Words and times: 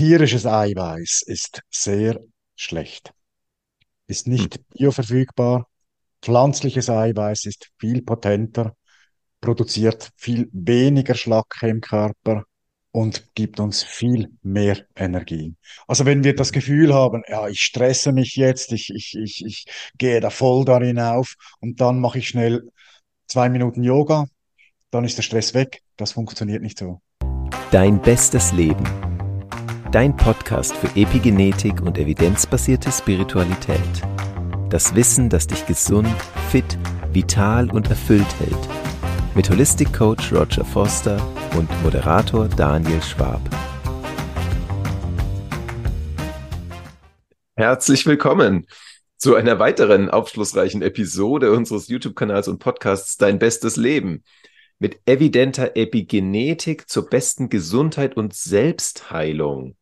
tierisches 0.00 0.46
Eiweiß 0.46 1.24
ist 1.26 1.60
sehr 1.68 2.18
schlecht, 2.56 3.12
ist 4.06 4.26
nicht 4.26 4.54
hm. 4.54 4.64
bioverfügbar. 4.70 5.66
Pflanzliches 6.22 6.88
Eiweiß 6.88 7.44
ist 7.44 7.68
viel 7.78 8.00
potenter, 8.00 8.74
produziert 9.42 10.08
viel 10.16 10.48
weniger 10.54 11.14
Schlacke 11.14 11.68
im 11.68 11.82
Körper 11.82 12.44
und 12.92 13.34
gibt 13.34 13.60
uns 13.60 13.82
viel 13.82 14.30
mehr 14.40 14.86
Energie. 14.96 15.54
Also 15.86 16.06
wenn 16.06 16.24
wir 16.24 16.34
das 16.34 16.50
Gefühl 16.50 16.94
haben, 16.94 17.22
ja, 17.28 17.48
ich 17.48 17.60
stresse 17.60 18.12
mich 18.12 18.36
jetzt, 18.36 18.72
ich, 18.72 18.88
ich, 18.94 19.14
ich, 19.18 19.44
ich 19.44 19.66
gehe 19.98 20.20
da 20.20 20.30
voll 20.30 20.64
darin 20.64 20.98
auf 20.98 21.34
und 21.60 21.82
dann 21.82 22.00
mache 22.00 22.20
ich 22.20 22.28
schnell 22.28 22.70
zwei 23.26 23.50
Minuten 23.50 23.84
Yoga, 23.84 24.24
dann 24.90 25.04
ist 25.04 25.18
der 25.18 25.24
Stress 25.24 25.52
weg. 25.52 25.82
Das 25.98 26.12
funktioniert 26.12 26.62
nicht 26.62 26.78
so. 26.78 27.02
Dein 27.70 28.00
bestes 28.00 28.52
Leben. 28.52 29.09
Dein 29.92 30.16
Podcast 30.16 30.72
für 30.76 30.86
Epigenetik 30.94 31.82
und 31.82 31.98
evidenzbasierte 31.98 32.92
Spiritualität. 32.92 33.80
Das 34.68 34.94
Wissen, 34.94 35.28
das 35.28 35.48
dich 35.48 35.66
gesund, 35.66 36.06
fit, 36.52 36.78
vital 37.12 37.68
und 37.72 37.90
erfüllt 37.90 38.38
hält. 38.38 38.68
Mit 39.34 39.50
Holistic 39.50 39.92
Coach 39.92 40.32
Roger 40.32 40.64
Foster 40.64 41.20
und 41.58 41.68
Moderator 41.82 42.46
Daniel 42.46 43.02
Schwab. 43.02 43.40
Herzlich 47.56 48.06
willkommen 48.06 48.68
zu 49.16 49.34
einer 49.34 49.58
weiteren 49.58 50.08
aufschlussreichen 50.08 50.82
Episode 50.82 51.50
unseres 51.50 51.88
YouTube-Kanals 51.88 52.46
und 52.46 52.60
Podcasts 52.60 53.16
Dein 53.16 53.40
bestes 53.40 53.74
Leben 53.74 54.22
mit 54.78 55.00
evidenter 55.06 55.76
Epigenetik 55.76 56.88
zur 56.88 57.10
besten 57.10 57.48
Gesundheit 57.48 58.16
und 58.16 58.34
Selbstheilung. 58.34 59.74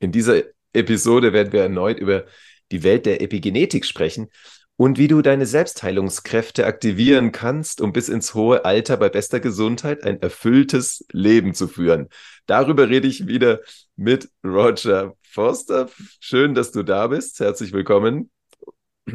In 0.00 0.12
dieser 0.12 0.42
Episode 0.72 1.32
werden 1.32 1.52
wir 1.52 1.62
erneut 1.62 1.98
über 2.00 2.24
die 2.72 2.82
Welt 2.82 3.06
der 3.06 3.20
Epigenetik 3.20 3.84
sprechen 3.84 4.28
und 4.76 4.96
wie 4.96 5.08
du 5.08 5.20
deine 5.20 5.44
Selbstheilungskräfte 5.44 6.64
aktivieren 6.64 7.32
kannst, 7.32 7.82
um 7.82 7.92
bis 7.92 8.08
ins 8.08 8.34
hohe 8.34 8.64
Alter 8.64 8.96
bei 8.96 9.10
bester 9.10 9.38
Gesundheit 9.38 10.02
ein 10.04 10.22
erfülltes 10.22 11.04
Leben 11.12 11.52
zu 11.52 11.68
führen. 11.68 12.08
Darüber 12.46 12.88
rede 12.88 13.06
ich 13.06 13.26
wieder 13.26 13.60
mit 13.96 14.30
Roger 14.42 15.14
Forster. 15.22 15.90
Schön, 16.18 16.54
dass 16.54 16.72
du 16.72 16.82
da 16.82 17.08
bist. 17.08 17.40
Herzlich 17.40 17.74
willkommen. 17.74 18.30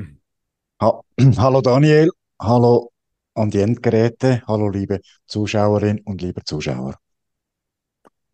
Hallo 0.80 1.62
Daniel, 1.62 2.12
hallo 2.40 2.92
an 3.34 3.50
die 3.50 3.62
Endgeräte. 3.62 4.44
Hallo 4.46 4.70
liebe 4.70 5.00
Zuschauerinnen 5.26 6.04
und 6.04 6.22
liebe 6.22 6.44
Zuschauer. 6.44 7.00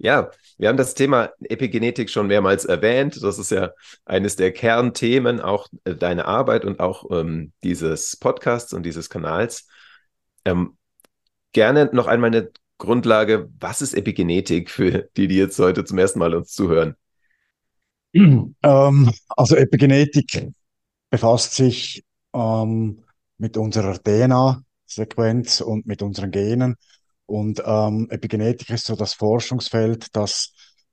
Ja, 0.03 0.31
wir 0.57 0.67
haben 0.67 0.77
das 0.77 0.95
Thema 0.95 1.29
Epigenetik 1.41 2.09
schon 2.09 2.25
mehrmals 2.25 2.65
erwähnt. 2.65 3.21
Das 3.21 3.37
ist 3.37 3.51
ja 3.51 3.69
eines 4.03 4.35
der 4.35 4.51
Kernthemen 4.51 5.39
auch 5.39 5.67
äh, 5.83 5.93
deiner 5.93 6.25
Arbeit 6.25 6.65
und 6.65 6.79
auch 6.79 7.05
ähm, 7.11 7.53
dieses 7.63 8.17
Podcasts 8.17 8.73
und 8.73 8.83
dieses 8.83 9.11
Kanals. 9.11 9.67
Ähm, 10.43 10.75
gerne 11.53 11.91
noch 11.93 12.07
einmal 12.07 12.31
eine 12.31 12.49
Grundlage. 12.79 13.47
Was 13.59 13.83
ist 13.83 13.93
Epigenetik 13.93 14.71
für 14.71 15.07
die, 15.17 15.27
die 15.27 15.37
jetzt 15.37 15.59
heute 15.59 15.85
zum 15.85 15.99
ersten 15.99 16.17
Mal 16.17 16.33
uns 16.33 16.51
zuhören? 16.51 16.95
Ähm, 18.63 19.11
also 19.29 19.55
Epigenetik 19.55 20.49
befasst 21.09 21.55
sich 21.55 22.03
ähm, 22.33 23.03
mit 23.37 23.55
unserer 23.55 23.97
DNA, 23.97 24.61
Sequenz 24.85 25.61
und 25.61 25.85
mit 25.85 26.01
unseren 26.01 26.31
Genen. 26.31 26.75
Und 27.31 27.63
ähm, 27.65 28.07
Epigenetik 28.09 28.71
ist 28.71 28.87
so 28.87 28.97
das 28.97 29.13
Forschungsfeld, 29.13 30.07
das 30.11 30.51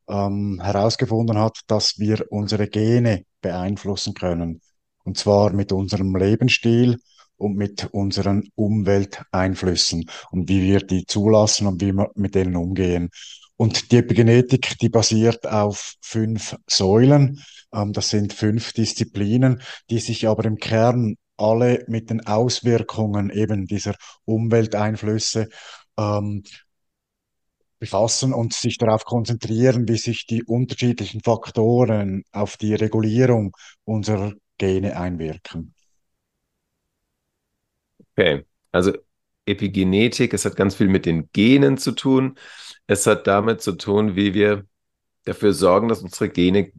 ähm, 0.08 0.60
herausgefunden 0.62 1.36
hat, 1.36 1.58
dass 1.66 1.98
wir 1.98 2.24
unsere 2.30 2.68
Gene 2.68 3.24
beeinflussen 3.40 4.14
können. 4.14 4.60
Und 5.02 5.18
zwar 5.18 5.52
mit 5.52 5.72
unserem 5.72 6.14
Lebensstil 6.14 6.98
und 7.38 7.56
mit 7.56 7.88
unseren 7.92 8.44
Umwelteinflüssen 8.54 10.08
und 10.30 10.48
wie 10.48 10.62
wir 10.62 10.78
die 10.78 11.06
zulassen 11.06 11.66
und 11.66 11.80
wie 11.80 11.92
wir 11.92 12.08
mit 12.14 12.36
denen 12.36 12.54
umgehen. 12.54 13.10
Und 13.56 13.90
die 13.90 13.96
Epigenetik, 13.96 14.78
die 14.78 14.90
basiert 14.90 15.44
auf 15.44 15.94
fünf 16.00 16.54
Säulen. 16.68 17.42
Ähm, 17.74 17.92
das 17.92 18.10
sind 18.10 18.32
fünf 18.32 18.72
Disziplinen, 18.74 19.60
die 19.90 19.98
sich 19.98 20.28
aber 20.28 20.44
im 20.44 20.58
Kern 20.58 21.16
alle 21.36 21.84
mit 21.86 22.10
den 22.10 22.26
Auswirkungen 22.26 23.30
eben 23.30 23.66
dieser 23.66 23.94
Umwelteinflüsse 24.24 25.48
ähm, 25.98 26.42
befassen 27.78 28.32
und 28.32 28.54
sich 28.54 28.78
darauf 28.78 29.04
konzentrieren, 29.04 29.86
wie 29.88 29.96
sich 29.98 30.26
die 30.26 30.42
unterschiedlichen 30.42 31.20
Faktoren 31.20 32.24
auf 32.32 32.56
die 32.56 32.74
Regulierung 32.74 33.56
unserer 33.84 34.32
Gene 34.56 34.98
einwirken. 34.98 35.74
Okay, 38.16 38.44
also 38.72 38.92
Epigenetik, 39.46 40.34
es 40.34 40.44
hat 40.44 40.56
ganz 40.56 40.74
viel 40.74 40.88
mit 40.88 41.06
den 41.06 41.30
Genen 41.32 41.78
zu 41.78 41.92
tun. 41.92 42.36
Es 42.86 43.06
hat 43.06 43.26
damit 43.26 43.62
zu 43.62 43.72
tun, 43.72 44.16
wie 44.16 44.34
wir 44.34 44.66
dafür 45.24 45.52
sorgen, 45.52 45.88
dass 45.88 46.02
unsere 46.02 46.28
Gene 46.28 46.72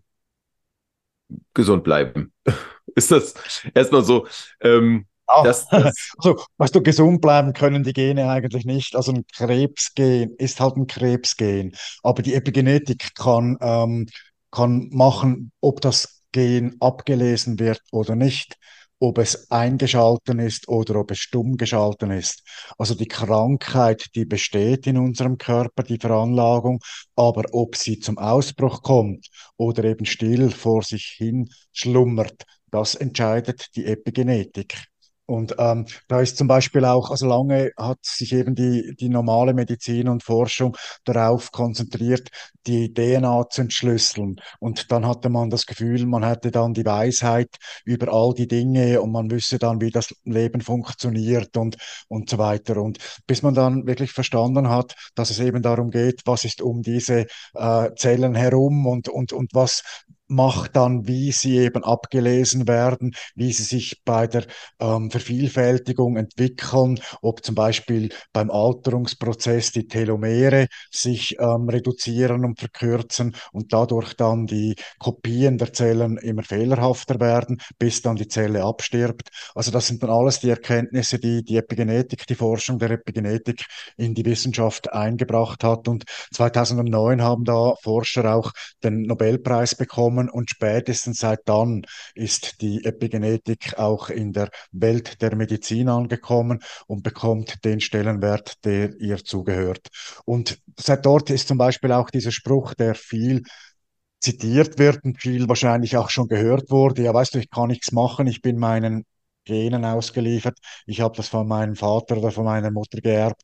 gesund 1.53 1.83
bleiben. 1.83 2.33
Ist 2.95 3.11
das 3.11 3.35
erstmal 3.73 4.03
so? 4.03 4.27
Ähm, 4.61 5.07
Das, 5.43 5.67
das 5.67 6.11
also, 6.17 6.41
weißt 6.57 6.75
du, 6.75 6.81
gesund 6.81 7.21
bleiben 7.21 7.53
können 7.53 7.83
die 7.83 7.93
Gene 7.93 8.29
eigentlich 8.29 8.65
nicht. 8.65 8.95
Also 8.95 9.11
ein 9.11 9.25
Krebsgen 9.35 10.35
ist 10.37 10.59
halt 10.59 10.75
ein 10.75 10.87
Krebsgen. 10.87 11.73
Aber 12.03 12.21
die 12.21 12.33
Epigenetik 12.33 13.15
kann, 13.15 13.57
ähm, 13.61 14.07
kann 14.51 14.89
machen, 14.91 15.51
ob 15.61 15.81
das 15.81 16.23
Gen 16.31 16.75
abgelesen 16.79 17.59
wird 17.59 17.81
oder 17.91 18.15
nicht 18.15 18.57
ob 18.99 19.17
es 19.17 19.49
eingeschalten 19.49 20.39
ist 20.39 20.67
oder 20.67 20.97
ob 20.97 21.11
es 21.11 21.19
stumm 21.19 21.57
geschalten 21.57 22.11
ist. 22.11 22.43
Also 22.77 22.95
die 22.95 23.07
Krankheit, 23.07 24.07
die 24.15 24.25
besteht 24.25 24.87
in 24.87 24.97
unserem 24.97 25.37
Körper, 25.37 25.83
die 25.83 25.97
Veranlagung, 25.97 26.79
aber 27.15 27.43
ob 27.53 27.75
sie 27.75 27.99
zum 27.99 28.17
Ausbruch 28.17 28.81
kommt 28.83 29.29
oder 29.57 29.85
eben 29.85 30.05
still 30.05 30.51
vor 30.51 30.83
sich 30.83 31.15
hin 31.17 31.49
schlummert, 31.71 32.43
das 32.71 32.95
entscheidet 32.95 33.67
die 33.75 33.85
Epigenetik. 33.85 34.85
Und 35.29 35.55
ähm, 35.59 35.85
da 36.07 36.21
ist 36.21 36.37
zum 36.37 36.47
Beispiel 36.47 36.83
auch, 36.85 37.11
also 37.11 37.27
lange 37.27 37.71
hat 37.77 37.99
sich 38.01 38.33
eben 38.33 38.55
die, 38.55 38.95
die 38.99 39.09
normale 39.09 39.53
Medizin 39.53 40.09
und 40.09 40.23
Forschung 40.23 40.75
darauf 41.05 41.51
konzentriert, 41.51 42.29
die 42.65 42.91
DNA 42.93 43.47
zu 43.49 43.61
entschlüsseln. 43.61 44.37
Und 44.59 44.91
dann 44.91 45.05
hatte 45.05 45.29
man 45.29 45.51
das 45.51 45.67
Gefühl, 45.67 46.07
man 46.07 46.23
hätte 46.23 46.49
dann 46.49 46.73
die 46.73 46.85
Weisheit 46.85 47.57
über 47.85 48.11
all 48.11 48.33
die 48.33 48.47
Dinge 48.47 49.01
und 49.01 49.11
man 49.11 49.29
wüsste 49.29 49.59
dann, 49.59 49.81
wie 49.81 49.91
das 49.91 50.15
Leben 50.23 50.61
funktioniert 50.61 51.55
und, 51.57 51.77
und 52.07 52.27
so 52.29 52.39
weiter. 52.39 52.77
Und 52.77 52.97
bis 53.27 53.43
man 53.43 53.53
dann 53.53 53.85
wirklich 53.85 54.11
verstanden 54.11 54.69
hat, 54.69 54.95
dass 55.13 55.29
es 55.29 55.39
eben 55.39 55.61
darum 55.61 55.91
geht, 55.91 56.21
was 56.25 56.43
ist 56.43 56.59
um 56.59 56.81
diese 56.81 57.27
äh, 57.53 57.89
Zellen 57.95 58.33
herum 58.33 58.87
und, 58.87 59.09
und, 59.09 59.31
und 59.31 59.53
was 59.53 59.83
macht 60.29 60.75
dann, 60.75 61.07
wie 61.07 61.31
sie 61.31 61.57
eben 61.57 61.83
abgelesen 61.83 62.67
werden, 62.67 63.13
wie 63.35 63.51
sie 63.51 63.63
sich 63.63 64.01
bei 64.05 64.27
der 64.27 64.45
ähm, 64.79 65.09
Vervielfältigung 65.11 66.17
entwickeln, 66.17 66.99
ob 67.21 67.43
zum 67.43 67.55
Beispiel 67.55 68.09
beim 68.31 68.51
Alterungsprozess 68.51 69.71
die 69.71 69.87
Telomere 69.87 70.67
sich 70.91 71.35
ähm, 71.39 71.67
reduzieren 71.67 72.45
und 72.45 72.59
verkürzen 72.59 73.35
und 73.51 73.73
dadurch 73.73 74.13
dann 74.13 74.45
die 74.45 74.75
Kopien 74.99 75.57
der 75.57 75.73
Zellen 75.73 76.17
immer 76.17 76.43
fehlerhafter 76.43 77.19
werden, 77.19 77.59
bis 77.79 78.01
dann 78.01 78.15
die 78.15 78.27
Zelle 78.27 78.63
abstirbt. 78.63 79.29
Also 79.55 79.71
das 79.71 79.87
sind 79.87 80.03
dann 80.03 80.11
alles 80.11 80.39
die 80.39 80.49
Erkenntnisse, 80.49 81.17
die 81.19 81.43
die 81.43 81.57
Epigenetik, 81.57 82.27
die 82.27 82.35
Forschung 82.35 82.77
der 82.77 82.91
Epigenetik 82.91 83.65
in 83.97 84.13
die 84.13 84.25
Wissenschaft 84.25 84.93
eingebracht 84.93 85.63
hat. 85.63 85.87
Und 85.87 86.03
2009 86.33 87.21
haben 87.21 87.43
da 87.45 87.73
Forscher 87.81 88.35
auch 88.35 88.51
den 88.83 89.01
Nobelpreis 89.01 89.75
bekommen 89.75 90.18
gekommen 90.19 90.29
und 90.29 90.49
spätestens 90.49 91.19
seit 91.19 91.47
dann 91.47 91.85
ist 92.15 92.61
die 92.61 92.83
Epigenetik 92.85 93.77
auch 93.77 94.09
in 94.09 94.33
der 94.33 94.49
Welt 94.71 95.21
der 95.21 95.35
Medizin 95.35 95.89
angekommen 95.89 96.59
und 96.87 97.03
bekommt 97.03 97.63
den 97.63 97.79
Stellenwert, 97.79 98.63
der 98.65 98.95
ihr 98.99 99.23
zugehört. 99.23 99.87
Und 100.25 100.59
seit 100.77 101.05
dort 101.05 101.29
ist 101.29 101.47
zum 101.47 101.57
Beispiel 101.57 101.91
auch 101.91 102.09
dieser 102.09 102.31
Spruch, 102.31 102.73
der 102.73 102.95
viel 102.95 103.43
zitiert 104.21 104.77
wird 104.79 105.03
und 105.03 105.21
viel 105.21 105.47
wahrscheinlich 105.47 105.95
auch 105.95 106.09
schon 106.09 106.27
gehört 106.27 106.69
wurde. 106.69 107.03
Ja, 107.03 107.13
weißt 107.13 107.35
du, 107.35 107.39
ich 107.39 107.49
kann 107.49 107.69
nichts 107.69 107.91
machen, 107.91 108.27
ich 108.27 108.41
bin 108.41 108.57
meinen 108.57 109.05
Genen 109.45 109.85
ausgeliefert, 109.85 110.57
ich 110.85 111.01
habe 111.01 111.15
das 111.15 111.29
von 111.29 111.47
meinem 111.47 111.75
Vater 111.75 112.17
oder 112.17 112.31
von 112.31 112.45
meiner 112.45 112.71
Mutter 112.71 112.99
geerbt. 113.01 113.41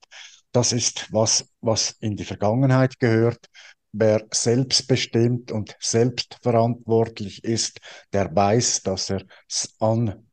Das 0.51 0.71
ist 0.71 1.07
was, 1.11 1.49
was 1.61 1.91
in 1.99 2.15
die 2.15 2.23
Vergangenheit 2.25 2.99
gehört 2.99 3.47
wer 3.97 4.25
selbstbestimmt 4.31 5.51
und 5.51 5.75
selbstverantwortlich 5.79 7.43
ist, 7.43 7.79
der 8.13 8.35
weiß, 8.35 8.83
dass 8.83 9.09
er 9.09 9.23
an 9.79 10.25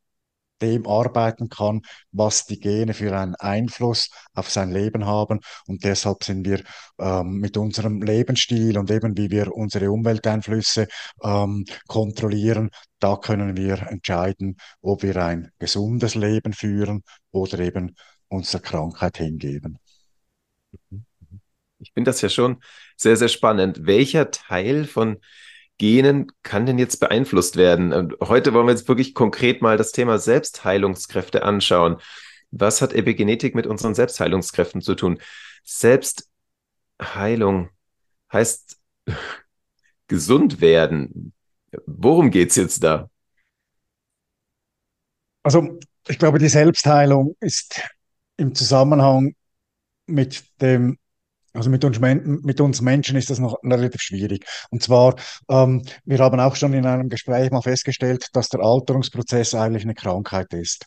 dem 0.63 0.87
arbeiten 0.87 1.49
kann, 1.49 1.83
was 2.13 2.47
die 2.47 2.61
Gene 2.61 2.95
für 2.95 3.19
einen 3.19 3.35
Einfluss 3.35 4.11
auf 4.33 4.49
sein 4.49 4.71
Leben 4.71 5.07
haben. 5.07 5.41
Und 5.67 5.85
deshalb 5.85 6.23
sind 6.25 6.47
wir 6.47 6.63
ähm, 6.99 7.39
mit 7.39 7.57
unserem 7.57 8.01
Lebensstil 8.01 8.79
und 8.79 8.91
eben 8.91 9.17
wie 9.17 9.31
wir 9.31 9.53
unsere 9.53 9.91
Umwelteinflüsse 9.91 10.87
ähm, 11.23 11.65
kontrollieren, 11.89 12.71
da 13.01 13.17
können 13.17 13.57
wir 13.57 13.83
entscheiden, 13.89 14.57
ob 14.81 15.03
wir 15.03 15.17
ein 15.17 15.51
gesundes 15.59 16.15
Leben 16.15 16.53
führen 16.53 17.03
oder 17.33 17.59
eben 17.59 17.97
unserer 18.29 18.63
Krankheit 18.63 19.19
hingeben. 19.19 19.79
Ich 21.83 21.93
finde 21.93 22.11
das 22.11 22.21
ja 22.21 22.29
schon 22.29 22.63
sehr, 23.03 23.17
sehr 23.17 23.29
spannend. 23.29 23.87
Welcher 23.87 24.31
Teil 24.31 24.87
von 24.87 25.19
Genen 25.79 26.31
kann 26.43 26.67
denn 26.67 26.79
jetzt 26.79 27.01
beeinflusst 27.01 27.57
werden? 27.57 27.93
Und 27.93 28.15
heute 28.21 28.55
wollen 28.55 28.67
wir 28.67 28.73
jetzt 28.73 28.89
wirklich 28.89 29.15
konkret 29.15 29.63
mal 29.63 29.77
das 29.77 29.93
Thema 29.93 30.19
Selbstheilungskräfte 30.19 31.43
anschauen. 31.43 31.97
Was 32.51 32.81
hat 32.81 32.93
Epigenetik 32.93 33.55
mit 33.55 33.67
unseren 33.67 33.95
Selbstheilungskräften 33.95 34.81
zu 34.81 34.95
tun? 34.95 35.19
Selbstheilung 35.65 37.71
heißt 38.33 38.79
gesund 40.09 40.61
werden. 40.61 41.33
Worum 41.87 42.31
geht 42.31 42.51
es 42.51 42.57
jetzt 42.57 42.85
da? 42.85 43.09
Also, 45.43 45.79
ich 46.07 46.19
glaube, 46.19 46.39
die 46.39 46.49
Selbstheilung 46.49 47.35
ist 47.41 47.81
im 48.37 48.55
Zusammenhang 48.55 49.35
mit 50.07 50.45
dem 50.61 50.99
also 51.53 51.71
mit 51.71 51.85
uns, 51.85 51.99
mit 52.01 52.61
uns 52.61 52.81
Menschen 52.81 53.17
ist 53.17 53.31
das 53.31 53.39
noch 53.39 53.57
relativ 53.63 54.01
schwierig. 54.01 54.47
Und 54.71 54.83
zwar, 54.83 55.17
ähm, 55.49 55.83
wir 56.05 56.19
haben 56.19 56.41
auch 56.41 56.57
schon 56.57 56.73
in 56.73 56.87
einem 56.87 57.09
Gespräch 57.09 57.51
mal 57.51 57.63
festgestellt, 57.63 58.29
dass 58.33 58.49
der 58.49 58.61
Alterungsprozess 58.61 59.55
eigentlich 59.55 59.85
eine 59.85 59.95
Krankheit 59.95 60.53
ist. 60.55 60.87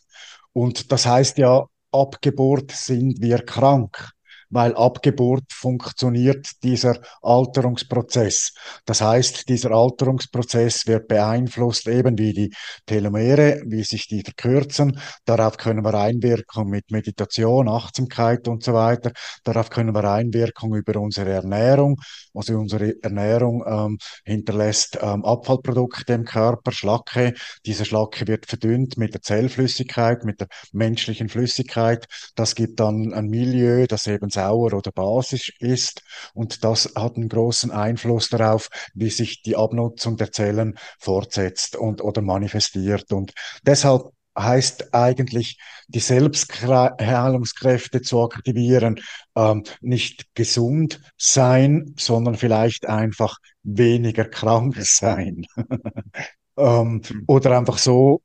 Und 0.52 0.90
das 0.90 1.06
heißt 1.06 1.38
ja, 1.38 1.66
ab 1.92 2.20
Geburt 2.20 2.72
sind 2.72 3.20
wir 3.20 3.38
krank 3.38 4.15
weil 4.50 4.74
ab 4.74 5.02
Geburt 5.02 5.52
funktioniert 5.52 6.48
dieser 6.62 6.98
Alterungsprozess. 7.22 8.52
Das 8.84 9.00
heißt, 9.00 9.48
dieser 9.48 9.70
Alterungsprozess 9.72 10.86
wird 10.86 11.08
beeinflusst 11.08 11.88
eben 11.88 12.18
wie 12.18 12.32
die 12.32 12.52
Telomere, 12.86 13.62
wie 13.66 13.82
sich 13.82 14.08
die 14.08 14.22
verkürzen. 14.22 14.98
Darauf 15.24 15.56
können 15.56 15.84
wir 15.84 15.94
einwirken 15.94 16.68
mit 16.68 16.90
Meditation, 16.90 17.68
Achtsamkeit 17.68 18.48
und 18.48 18.62
so 18.62 18.74
weiter. 18.74 19.12
Darauf 19.44 19.70
können 19.70 19.94
wir 19.94 20.04
einwirken 20.04 20.74
über 20.74 21.00
unsere 21.00 21.30
Ernährung. 21.30 22.00
Also 22.34 22.58
unsere 22.58 22.94
Ernährung 23.02 23.64
ähm, 23.66 23.98
hinterlässt 24.24 24.98
ähm, 25.00 25.24
Abfallprodukte 25.24 26.12
im 26.12 26.24
Körper, 26.24 26.72
Schlacke. 26.72 27.34
Diese 27.64 27.84
Schlacke 27.84 28.26
wird 28.26 28.46
verdünnt 28.46 28.96
mit 28.96 29.14
der 29.14 29.22
Zellflüssigkeit, 29.22 30.24
mit 30.24 30.40
der 30.40 30.48
menschlichen 30.72 31.28
Flüssigkeit. 31.28 32.06
Das 32.34 32.54
gibt 32.54 32.80
dann 32.80 33.12
ein 33.12 33.26
Milieu, 33.26 33.86
das 33.86 34.06
eben 34.06 34.30
sauer 34.36 34.74
oder 34.74 34.92
basisch 34.92 35.52
ist. 35.60 36.02
Und 36.34 36.62
das 36.62 36.92
hat 36.94 37.16
einen 37.16 37.28
großen 37.28 37.70
Einfluss 37.70 38.28
darauf, 38.28 38.68
wie 38.94 39.10
sich 39.10 39.42
die 39.42 39.56
Abnutzung 39.56 40.16
der 40.16 40.32
Zellen 40.32 40.78
fortsetzt 40.98 41.76
und 41.76 42.02
oder 42.02 42.22
manifestiert. 42.22 43.12
Und 43.12 43.32
deshalb 43.62 44.12
heißt 44.38 44.94
eigentlich, 44.94 45.58
die 45.88 46.00
Selbstheilungskräfte 46.00 48.02
zu 48.02 48.22
aktivieren, 48.22 49.00
ähm, 49.34 49.64
nicht 49.80 50.26
gesund 50.34 51.00
sein, 51.16 51.94
sondern 51.96 52.34
vielleicht 52.34 52.86
einfach 52.86 53.38
weniger 53.62 54.26
krank 54.26 54.76
sein. 54.80 55.46
ähm, 56.58 57.00
oder 57.26 57.56
einfach 57.56 57.78
so, 57.78 58.20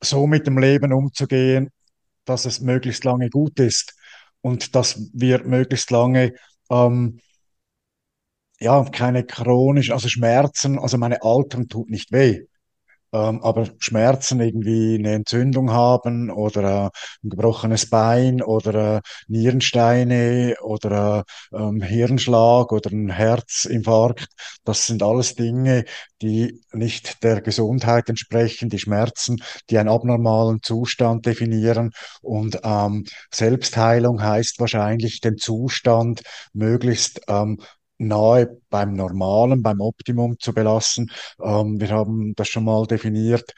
so 0.00 0.26
mit 0.26 0.46
dem 0.46 0.58
Leben 0.58 0.92
umzugehen, 0.92 1.70
dass 2.24 2.44
es 2.44 2.60
möglichst 2.60 3.04
lange 3.04 3.30
gut 3.30 3.58
ist 3.58 3.94
und 4.42 4.74
dass 4.74 5.10
wir 5.12 5.44
möglichst 5.44 5.90
lange 5.90 6.34
ähm, 6.70 7.20
ja 8.58 8.84
keine 8.84 9.24
chronischen, 9.24 9.92
also 9.92 10.08
Schmerzen, 10.08 10.78
also 10.78 10.98
meine 10.98 11.22
Altern 11.22 11.68
tut 11.68 11.90
nicht 11.90 12.12
weh. 12.12 12.42
Ähm, 13.12 13.42
aber 13.42 13.66
Schmerzen 13.78 14.40
irgendwie 14.40 14.96
eine 14.96 15.14
Entzündung 15.14 15.72
haben 15.72 16.30
oder 16.30 16.62
äh, 16.62 16.90
ein 17.24 17.30
gebrochenes 17.30 17.90
Bein 17.90 18.42
oder 18.42 18.98
äh, 18.98 19.00
Nierensteine 19.28 20.56
oder 20.62 21.24
äh, 21.52 21.56
ähm, 21.56 21.82
Hirnschlag 21.82 22.72
oder 22.72 22.90
ein 22.90 23.10
Herzinfarkt, 23.10 24.26
das 24.64 24.86
sind 24.86 25.02
alles 25.02 25.34
Dinge, 25.34 25.84
die 26.22 26.60
nicht 26.72 27.22
der 27.24 27.40
Gesundheit 27.40 28.08
entsprechen, 28.08 28.68
die 28.68 28.78
Schmerzen, 28.78 29.42
die 29.70 29.78
einen 29.78 29.88
abnormalen 29.88 30.62
Zustand 30.62 31.26
definieren. 31.26 31.92
Und 32.22 32.60
ähm, 32.62 33.04
Selbstheilung 33.32 34.22
heißt 34.22 34.60
wahrscheinlich 34.60 35.20
den 35.20 35.36
Zustand 35.38 36.22
möglichst 36.52 37.20
ähm, 37.28 37.58
nahe 38.00 38.60
beim 38.70 38.94
Normalen, 38.94 39.62
beim 39.62 39.80
Optimum 39.80 40.38
zu 40.38 40.52
belassen. 40.52 41.10
Ähm, 41.40 41.80
wir 41.80 41.90
haben 41.90 42.34
das 42.34 42.48
schon 42.48 42.64
mal 42.64 42.86
definiert. 42.86 43.52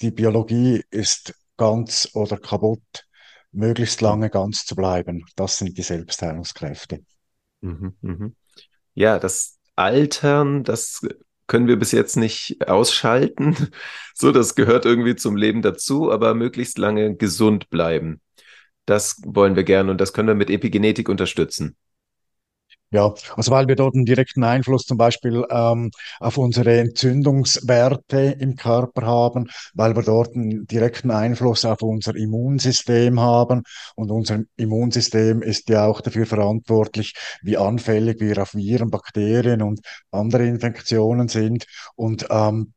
Die 0.00 0.10
Biologie 0.10 0.82
ist 0.90 1.34
ganz 1.56 2.08
oder 2.14 2.38
kaputt, 2.38 3.04
möglichst 3.52 4.00
lange 4.00 4.30
ganz 4.30 4.64
zu 4.64 4.74
bleiben. 4.74 5.24
Das 5.36 5.58
sind 5.58 5.76
die 5.76 5.82
Selbstheilungskräfte. 5.82 7.00
Mhm, 7.60 7.96
mhm. 8.00 8.36
Ja, 8.94 9.18
das 9.18 9.58
Altern, 9.76 10.64
das 10.64 11.06
können 11.46 11.66
wir 11.68 11.78
bis 11.78 11.92
jetzt 11.92 12.16
nicht 12.16 12.66
ausschalten. 12.68 13.56
So, 14.20 14.32
das 14.32 14.56
gehört 14.56 14.84
irgendwie 14.84 15.14
zum 15.14 15.36
Leben 15.36 15.62
dazu, 15.62 16.10
aber 16.10 16.34
möglichst 16.34 16.76
lange 16.76 17.14
gesund 17.14 17.70
bleiben. 17.70 18.20
Das 18.84 19.20
wollen 19.24 19.54
wir 19.54 19.62
gerne 19.62 19.92
und 19.92 20.00
das 20.00 20.12
können 20.12 20.26
wir 20.26 20.34
mit 20.34 20.50
Epigenetik 20.50 21.08
unterstützen. 21.08 21.76
Ja, 22.90 23.12
also 23.36 23.50
weil 23.50 23.68
wir 23.68 23.76
dort 23.76 23.94
einen 23.94 24.06
direkten 24.06 24.42
Einfluss 24.44 24.84
zum 24.84 24.96
Beispiel 24.96 25.44
ähm, 25.50 25.90
auf 26.20 26.38
unsere 26.38 26.78
Entzündungswerte 26.78 28.36
im 28.40 28.56
Körper 28.56 29.02
haben, 29.06 29.48
weil 29.74 29.94
wir 29.94 30.02
dort 30.02 30.34
einen 30.34 30.66
direkten 30.66 31.10
Einfluss 31.10 31.66
auf 31.66 31.82
unser 31.82 32.16
Immunsystem 32.16 33.20
haben. 33.20 33.62
Und 33.94 34.10
unser 34.10 34.40
Immunsystem 34.56 35.42
ist 35.42 35.68
ja 35.68 35.84
auch 35.86 36.00
dafür 36.00 36.24
verantwortlich, 36.24 37.12
wie 37.42 37.58
anfällig 37.58 38.20
wir 38.20 38.40
auf 38.40 38.54
Viren, 38.54 38.90
Bakterien 38.90 39.60
und 39.60 39.80
andere 40.10 40.46
Infektionen 40.46 41.28
sind. 41.28 41.66
Und 41.94 42.26
ähm, 42.30 42.72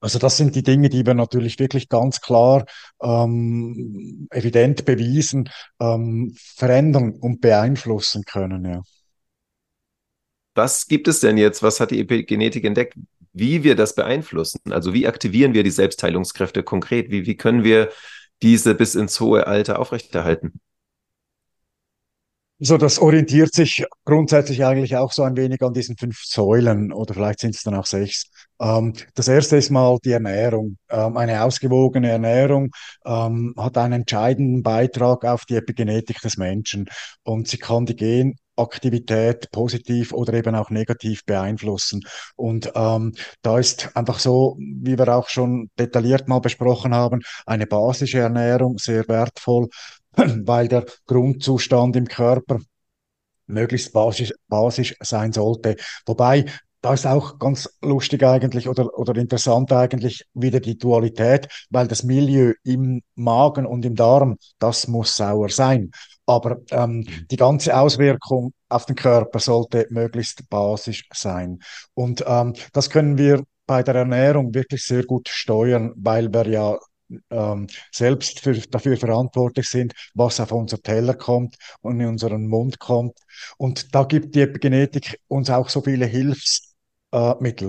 also 0.00 0.18
das 0.18 0.36
sind 0.36 0.54
die 0.54 0.62
Dinge, 0.62 0.90
die 0.90 1.06
wir 1.06 1.14
natürlich 1.14 1.58
wirklich 1.58 1.88
ganz 1.88 2.20
klar 2.20 2.66
ähm, 3.02 4.28
evident 4.30 4.84
bewiesen 4.84 5.48
ähm, 5.80 6.34
verändern 6.36 7.14
und 7.18 7.40
beeinflussen 7.40 8.22
können. 8.24 8.64
Ja. 8.66 8.82
Was 10.56 10.88
gibt 10.88 11.06
es 11.06 11.20
denn 11.20 11.36
jetzt? 11.36 11.62
Was 11.62 11.80
hat 11.80 11.90
die 11.90 12.00
Epigenetik 12.00 12.64
entdeckt? 12.64 12.94
Wie 13.32 13.62
wir 13.62 13.76
das 13.76 13.94
beeinflussen? 13.94 14.60
Also 14.70 14.94
wie 14.94 15.06
aktivieren 15.06 15.54
wir 15.54 15.62
die 15.62 15.70
Selbstheilungskräfte 15.70 16.62
konkret? 16.62 17.10
Wie, 17.10 17.26
wie 17.26 17.36
können 17.36 17.62
wir 17.62 17.90
diese 18.42 18.74
bis 18.74 18.94
ins 18.94 19.20
hohe 19.20 19.46
Alter 19.46 19.78
aufrechterhalten? 19.78 20.60
So, 22.58 22.78
das 22.78 22.98
orientiert 22.98 23.52
sich 23.52 23.84
grundsätzlich 24.06 24.64
eigentlich 24.64 24.96
auch 24.96 25.12
so 25.12 25.24
ein 25.24 25.36
wenig 25.36 25.60
an 25.60 25.74
diesen 25.74 25.98
fünf 25.98 26.22
Säulen 26.24 26.90
oder 26.90 27.12
vielleicht 27.12 27.40
sind 27.40 27.54
es 27.54 27.62
dann 27.62 27.74
auch 27.74 27.84
sechs. 27.84 28.30
Ähm, 28.58 28.94
das 29.14 29.28
erste 29.28 29.58
ist 29.58 29.68
mal 29.68 29.98
die 30.02 30.12
Ernährung. 30.12 30.78
Ähm, 30.88 31.18
eine 31.18 31.42
ausgewogene 31.44 32.08
Ernährung 32.08 32.70
ähm, 33.04 33.52
hat 33.58 33.76
einen 33.76 34.00
entscheidenden 34.00 34.62
Beitrag 34.62 35.26
auf 35.26 35.44
die 35.44 35.56
Epigenetik 35.56 36.22
des 36.22 36.38
Menschen 36.38 36.88
und 37.24 37.46
sie 37.46 37.58
kann 37.58 37.84
die 37.84 37.94
Gen 37.96 38.36
Aktivität 38.56 39.50
positiv 39.50 40.12
oder 40.12 40.34
eben 40.34 40.54
auch 40.54 40.70
negativ 40.70 41.24
beeinflussen. 41.24 42.02
Und 42.36 42.72
ähm, 42.74 43.14
da 43.42 43.58
ist 43.58 43.96
einfach 43.96 44.18
so, 44.18 44.56
wie 44.58 44.98
wir 44.98 45.14
auch 45.14 45.28
schon 45.28 45.70
detailliert 45.78 46.28
mal 46.28 46.40
besprochen 46.40 46.94
haben, 46.94 47.20
eine 47.46 47.66
basische 47.66 48.18
Ernährung 48.20 48.78
sehr 48.78 49.06
wertvoll, 49.08 49.68
weil 50.16 50.68
der 50.68 50.86
Grundzustand 51.06 51.96
im 51.96 52.06
Körper 52.06 52.58
möglichst 53.46 53.92
basisch, 53.92 54.32
basisch 54.48 54.94
sein 55.00 55.32
sollte. 55.32 55.76
Wobei 56.04 56.46
da 56.82 56.94
ist 56.94 57.06
auch 57.06 57.40
ganz 57.40 57.68
lustig 57.82 58.22
eigentlich 58.22 58.68
oder, 58.68 58.96
oder 58.96 59.16
interessant 59.16 59.72
eigentlich 59.72 60.24
wieder 60.34 60.60
die 60.60 60.78
Dualität, 60.78 61.48
weil 61.70 61.88
das 61.88 62.04
Milieu 62.04 62.52
im 62.62 63.02
Magen 63.16 63.66
und 63.66 63.84
im 63.84 63.96
Darm, 63.96 64.36
das 64.60 64.86
muss 64.86 65.16
sauer 65.16 65.48
sein. 65.48 65.90
Aber 66.26 66.58
ähm, 66.70 66.98
mhm. 66.98 67.26
die 67.30 67.36
ganze 67.36 67.76
Auswirkung 67.78 68.52
auf 68.68 68.86
den 68.86 68.96
Körper 68.96 69.38
sollte 69.38 69.86
möglichst 69.90 70.48
basisch 70.50 71.08
sein. 71.12 71.60
Und 71.94 72.24
ähm, 72.26 72.54
das 72.72 72.90
können 72.90 73.16
wir 73.16 73.44
bei 73.66 73.82
der 73.82 73.94
Ernährung 73.96 74.54
wirklich 74.54 74.84
sehr 74.84 75.04
gut 75.04 75.28
steuern, 75.28 75.92
weil 75.96 76.32
wir 76.32 76.46
ja 76.48 76.78
ähm, 77.30 77.66
selbst 77.92 78.40
für, 78.40 78.54
dafür 78.54 78.96
verantwortlich 78.96 79.68
sind, 79.68 79.92
was 80.14 80.40
auf 80.40 80.52
unser 80.52 80.80
Teller 80.82 81.14
kommt 81.14 81.56
und 81.80 82.00
in 82.00 82.08
unseren 82.08 82.46
Mund 82.46 82.78
kommt. 82.78 83.18
Und 83.56 83.94
da 83.94 84.04
gibt 84.04 84.34
die 84.34 84.42
Epigenetik 84.42 85.20
uns 85.28 85.50
auch 85.50 85.68
so 85.68 85.80
viele 85.82 86.06
Hilfs 86.06 86.74
äh, 87.12 87.34
mit. 87.40 87.62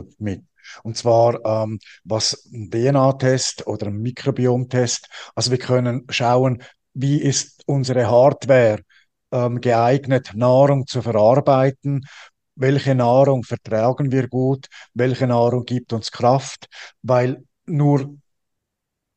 Und 0.83 0.97
zwar 0.97 1.43
ähm, 1.45 1.79
was 2.03 2.49
ein 2.51 2.69
DNA-Test 2.69 3.67
oder 3.67 3.87
ein 3.87 4.01
Mikrobiom-Test. 4.01 5.07
Also 5.35 5.51
wir 5.51 5.59
können 5.59 6.05
schauen, 6.09 6.63
wie 6.97 7.21
ist 7.21 7.63
unsere 7.67 8.09
Hardware 8.09 8.79
ähm, 9.31 9.61
geeignet, 9.61 10.31
Nahrung 10.33 10.87
zu 10.87 11.01
verarbeiten. 11.01 12.05
Welche 12.55 12.95
Nahrung 12.95 13.43
vertragen 13.43 14.11
wir 14.11 14.27
gut? 14.27 14.67
Welche 14.93 15.27
Nahrung 15.27 15.63
gibt 15.65 15.93
uns 15.93 16.11
Kraft? 16.11 16.67
Weil 17.03 17.43
nur 17.67 18.17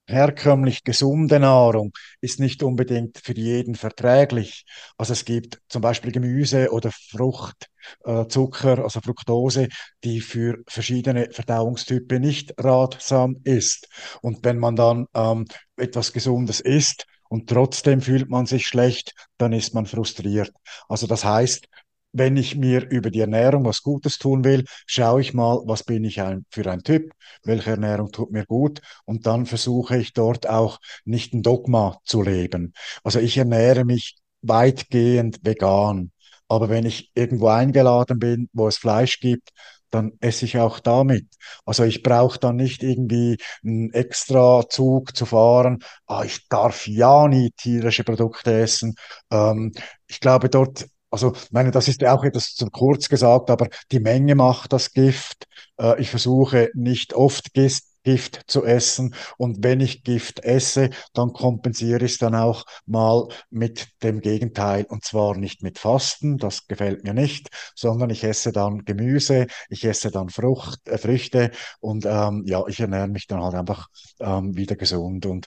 herkömmlich 0.07 0.83
gesunde 0.85 1.39
Nahrung 1.39 1.93
ist 2.21 2.41
nicht 2.41 2.63
unbedingt 2.63 3.19
für 3.19 3.33
jeden 3.33 3.77
verträglich. 3.77 4.65
Also 4.99 5.13
es 5.13 5.25
gibt 5.25 5.61
zum 5.69 5.83
Beispiel 5.83 6.13
Gemüse 6.13 6.71
oder 6.73 6.91
Frucht, 6.93 7.69
äh, 8.05 8.27
Zucker, 8.27 8.81
also 8.83 9.01
Fructose, 9.01 9.69
die 10.05 10.21
für 10.21 10.59
verschiedene 10.67 11.31
Verdauungstypen 11.31 12.21
nicht 12.21 12.53
ratsam 12.59 13.37
ist. 13.45 13.89
Und 14.21 14.45
wenn 14.45 14.59
man 14.59 14.77
dann 14.77 15.07
ähm, 15.15 15.47
etwas 15.77 16.13
Gesundes 16.13 16.61
isst, 16.61 17.07
und 17.31 17.49
trotzdem 17.49 18.03
fühlt 18.03 18.29
man 18.29 18.47
sich 18.47 18.67
schlecht, 18.67 19.15
dann 19.39 19.53
ist 19.53 19.73
man 19.73 19.87
frustriert. 19.87 20.53
Also 20.89 21.07
das 21.07 21.25
heißt, 21.25 21.69
wenn 22.13 22.37
ich 22.37 22.57
mir 22.57 22.91
über 22.91 23.11
die 23.11 23.21
Ernährung 23.21 23.65
was 23.65 23.83
Gutes 23.83 24.19
tun 24.19 24.43
will, 24.45 24.65
schaue 24.87 25.21
ich 25.21 25.33
mal, 25.33 25.61
was 25.65 25.85
bin 25.85 26.03
ich 26.05 26.21
ein, 26.21 26.45
für 26.51 26.69
ein 26.69 26.83
Typ, 26.83 27.13
welche 27.45 27.71
Ernährung 27.71 28.11
tut 28.11 28.33
mir 28.33 28.45
gut 28.47 28.81
und 29.05 29.27
dann 29.27 29.47
versuche 29.47 29.97
ich 29.97 30.13
dort 30.13 30.49
auch 30.49 30.79
nicht 31.05 31.33
ein 31.33 31.43
Dogma 31.43 31.99
zu 32.05 32.23
leben. 32.23 32.73
Also 33.05 33.21
ich 33.21 33.37
ernähre 33.37 33.85
mich 33.85 34.17
weitgehend 34.43 35.39
vegan. 35.45 36.11
Aber 36.49 36.69
wenn 36.69 36.85
ich 36.85 37.13
irgendwo 37.15 37.47
eingeladen 37.47 38.19
bin, 38.19 38.49
wo 38.53 38.67
es 38.67 38.77
Fleisch 38.77 39.21
gibt, 39.21 39.51
dann 39.91 40.13
esse 40.21 40.45
ich 40.45 40.59
auch 40.59 40.81
damit. 40.81 41.27
Also 41.65 41.85
ich 41.85 42.03
brauche 42.03 42.39
dann 42.39 42.57
nicht 42.57 42.83
irgendwie 42.83 43.39
einen 43.65 43.93
extra 43.93 44.69
Zug 44.69 45.17
zu 45.17 45.27
fahren. 45.27 45.79
Ah, 46.07 46.23
ich 46.25 46.49
darf 46.49 46.87
ja 46.87 47.29
nie 47.29 47.51
tierische 47.57 48.05
Produkte 48.05 48.53
essen. 48.61 48.95
Ähm, 49.31 49.73
ich 50.07 50.21
glaube, 50.21 50.49
dort 50.49 50.87
also, 51.13 51.33
meine, 51.51 51.73
das 51.73 51.89
ist 51.89 52.03
ja 52.03 52.15
auch 52.15 52.23
etwas 52.23 52.55
zu 52.55 52.67
kurz 52.67 53.09
gesagt, 53.09 53.51
aber 53.51 53.69
die 53.91 53.99
Menge 53.99 54.37
macht 54.37 54.73
das 54.73 54.93
Gift. 54.93 55.47
Äh, 55.77 56.01
ich 56.01 56.09
versuche 56.11 56.71
nicht 56.75 57.15
oft 57.15 57.53
Gift, 58.03 58.43
zu 58.47 58.65
essen 58.65 59.15
und 59.37 59.63
wenn 59.63 59.81
ich 59.81 60.03
Gift 60.03 60.41
esse, 60.45 60.91
dann 61.13 61.33
kompensiere 61.33 62.05
ich 62.05 62.13
es 62.13 62.19
dann 62.19 62.35
auch 62.35 62.65
mal 62.87 63.29
mit 63.51 63.89
dem 64.03 64.21
Gegenteil 64.21 64.85
und 64.89 65.05
zwar 65.05 65.37
nicht 65.37 65.63
mit 65.63 65.79
Fasten, 65.79 66.39
das 66.39 66.67
gefällt 66.67 67.05
mir 67.05 67.15
nicht, 67.15 67.49
sondern 67.75 68.11
ich 68.11 68.25
esse 68.25 68.53
dann 68.53 68.85
Gemüse, 68.85 69.47
ich 69.69 69.85
esse 69.85 70.11
dann 70.11 70.29
Frucht, 70.29 70.89
äh, 70.89 70.99
Früchte 70.99 71.51
und 71.81 72.07
ähm, 72.07 72.45
ja, 72.47 72.67
ich 72.67 72.81
ernähre 72.81 73.09
mich 73.09 73.27
dann 73.27 73.43
halt 73.43 73.55
einfach 73.55 73.89
ähm, 74.21 74.57
wieder 74.57 74.77
gesund 74.77 75.27
und 75.27 75.47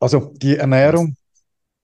also 0.00 0.32
die 0.36 0.56
Ernährung, 0.56 1.16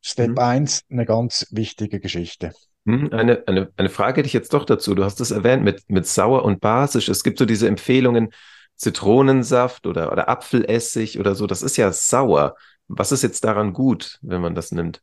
Step 0.01 0.31
mhm. 0.31 0.39
1, 0.39 0.83
eine 0.91 1.07
ganz 1.07 1.47
wichtige 1.51 2.01
Geschichte. 2.01 2.53
Hm, 2.87 3.13
eine, 3.13 3.47
eine, 3.47 3.71
eine 3.77 3.89
Frage 3.91 4.19
hätte 4.19 4.27
ich 4.27 4.33
jetzt 4.33 4.55
doch 4.55 4.65
dazu. 4.65 4.95
Du 4.95 5.05
hast 5.05 5.21
es 5.21 5.31
erwähnt 5.31 5.63
mit, 5.63 5.83
mit 5.89 6.07
sauer 6.07 6.45
und 6.45 6.61
basisch. 6.61 7.09
Es 7.09 7.23
gibt 7.23 7.39
so 7.39 7.45
diese 7.45 7.69
Empfehlungen, 7.69 8.31
Zitronensaft 8.79 9.87
oder, 9.87 10.11
oder 10.13 10.29
Apfelessig 10.29 11.19
oder 11.19 11.35
so. 11.35 11.47
Das 11.47 11.63
ist 11.63 11.77
ja 11.77 11.93
sauer. 11.93 12.55
Was 12.87 13.13
ist 13.13 13.23
jetzt 13.23 13.45
daran 13.45 13.73
gut, 13.73 14.19
wenn 14.23 14.41
man 14.41 14.55
das 14.55 14.73
nimmt? 14.73 15.03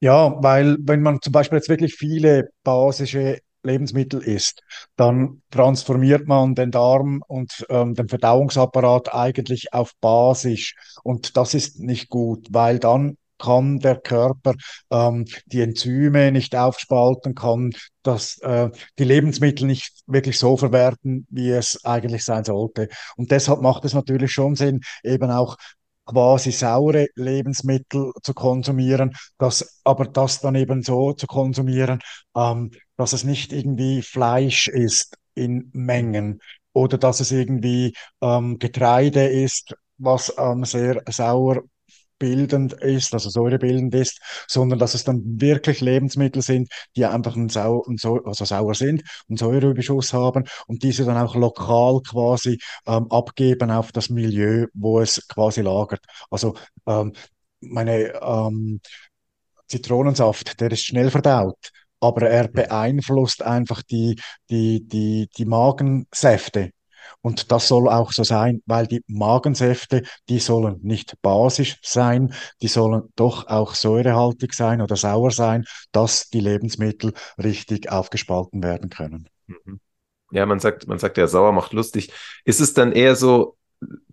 Ja, 0.00 0.42
weil 0.42 0.76
wenn 0.80 1.02
man 1.02 1.20
zum 1.22 1.32
Beispiel 1.32 1.58
jetzt 1.58 1.68
wirklich 1.68 1.94
viele 1.94 2.50
basische 2.64 3.38
Lebensmittel 3.62 4.20
isst, 4.20 4.62
dann 4.96 5.42
transformiert 5.50 6.26
man 6.26 6.54
den 6.54 6.70
Darm 6.70 7.22
und 7.26 7.64
ähm, 7.70 7.94
den 7.94 8.08
Verdauungsapparat 8.08 9.14
eigentlich 9.14 9.72
auf 9.72 9.92
basisch. 10.00 10.74
Und 11.02 11.36
das 11.36 11.54
ist 11.54 11.80
nicht 11.80 12.08
gut, 12.08 12.48
weil 12.50 12.78
dann 12.78 13.16
kann 13.38 13.78
der 13.78 13.96
Körper 14.00 14.54
ähm, 14.90 15.24
die 15.46 15.60
Enzyme 15.60 16.32
nicht 16.32 16.54
aufspalten, 16.56 17.34
kann 17.34 17.72
das, 18.02 18.38
äh, 18.38 18.70
die 18.98 19.04
Lebensmittel 19.04 19.66
nicht 19.66 19.92
wirklich 20.06 20.38
so 20.38 20.56
verwerten, 20.56 21.26
wie 21.30 21.50
es 21.50 21.84
eigentlich 21.84 22.24
sein 22.24 22.44
sollte. 22.44 22.88
Und 23.16 23.30
deshalb 23.30 23.60
macht 23.60 23.84
es 23.84 23.94
natürlich 23.94 24.32
schon 24.32 24.54
Sinn, 24.56 24.80
eben 25.02 25.30
auch 25.30 25.56
quasi 26.06 26.52
saure 26.52 27.08
Lebensmittel 27.14 28.12
zu 28.22 28.34
konsumieren, 28.34 29.12
das, 29.38 29.80
aber 29.84 30.06
das 30.06 30.40
dann 30.40 30.54
eben 30.54 30.82
so 30.82 31.12
zu 31.12 31.26
konsumieren, 31.26 32.00
ähm, 32.36 32.70
dass 32.96 33.12
es 33.12 33.24
nicht 33.24 33.52
irgendwie 33.52 34.02
Fleisch 34.02 34.68
ist 34.68 35.16
in 35.34 35.70
Mengen 35.72 36.40
oder 36.72 36.98
dass 36.98 37.20
es 37.20 37.32
irgendwie 37.32 37.94
ähm, 38.20 38.58
Getreide 38.58 39.26
ist, 39.28 39.74
was 39.96 40.34
ähm, 40.38 40.64
sehr 40.64 41.02
sauer 41.08 41.62
bildend 42.18 42.72
ist, 42.74 43.14
also 43.14 43.30
säurebildend 43.30 43.94
ist, 43.94 44.20
sondern 44.48 44.78
dass 44.78 44.94
es 44.94 45.04
dann 45.04 45.22
wirklich 45.24 45.80
Lebensmittel 45.80 46.42
sind, 46.42 46.68
die 46.96 47.04
einfach 47.04 47.36
ein 47.36 47.48
Sau, 47.48 47.84
ein 47.88 47.96
Sau 47.96 48.18
also 48.24 48.44
sauer 48.44 48.74
sind 48.74 49.02
und 49.28 49.38
Säureüberschuss 49.38 50.12
haben 50.12 50.44
und 50.66 50.82
diese 50.82 51.04
dann 51.04 51.16
auch 51.16 51.34
lokal 51.34 52.00
quasi 52.02 52.58
ähm, 52.86 53.10
abgeben 53.10 53.70
auf 53.70 53.92
das 53.92 54.10
Milieu, 54.10 54.66
wo 54.74 55.00
es 55.00 55.26
quasi 55.28 55.60
lagert. 55.62 56.04
Also 56.30 56.54
ähm, 56.86 57.12
meine 57.60 58.12
ähm, 58.22 58.80
Zitronensaft, 59.68 60.60
der 60.60 60.72
ist 60.72 60.84
schnell 60.84 61.10
verdaut 61.10 61.70
aber 62.00 62.28
er 62.28 62.48
beeinflusst 62.48 63.42
einfach 63.42 63.82
die, 63.82 64.20
die, 64.50 64.86
die, 64.86 65.28
die 65.38 65.44
Magensäfte. 65.46 66.70
Und 67.20 67.50
das 67.50 67.68
soll 67.68 67.88
auch 67.88 68.12
so 68.12 68.24
sein, 68.24 68.62
weil 68.66 68.86
die 68.86 69.02
Magensäfte, 69.06 70.02
die 70.28 70.38
sollen 70.38 70.78
nicht 70.82 71.14
basisch 71.22 71.78
sein, 71.82 72.34
die 72.62 72.68
sollen 72.68 73.12
doch 73.16 73.46
auch 73.46 73.74
säurehaltig 73.74 74.54
sein 74.54 74.80
oder 74.80 74.96
sauer 74.96 75.30
sein, 75.30 75.64
dass 75.92 76.28
die 76.30 76.40
Lebensmittel 76.40 77.12
richtig 77.38 77.90
aufgespalten 77.90 78.62
werden 78.62 78.90
können. 78.90 79.28
Mhm. 79.46 79.80
Ja, 80.30 80.46
man 80.46 80.58
sagt, 80.58 80.88
man 80.88 80.98
sagt 80.98 81.16
ja, 81.16 81.26
sauer 81.26 81.52
macht 81.52 81.72
lustig. 81.72 82.12
Ist 82.44 82.60
es 82.60 82.74
dann 82.74 82.92
eher 82.92 83.14
so, 83.14 83.56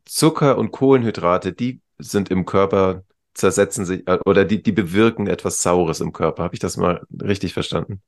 Zucker 0.05 0.57
und 0.57 0.71
Kohlenhydrate, 0.71 1.53
die 1.53 1.81
sind 1.97 2.29
im 2.29 2.45
Körper, 2.45 3.03
zersetzen 3.33 3.85
sich 3.85 4.07
äh, 4.07 4.19
oder 4.25 4.45
die, 4.45 4.61
die 4.61 4.71
bewirken 4.71 5.27
etwas 5.27 5.61
Saures 5.61 6.01
im 6.01 6.11
Körper. 6.11 6.43
Habe 6.43 6.53
ich 6.53 6.59
das 6.59 6.77
mal 6.77 7.05
richtig 7.21 7.53
verstanden? 7.53 8.01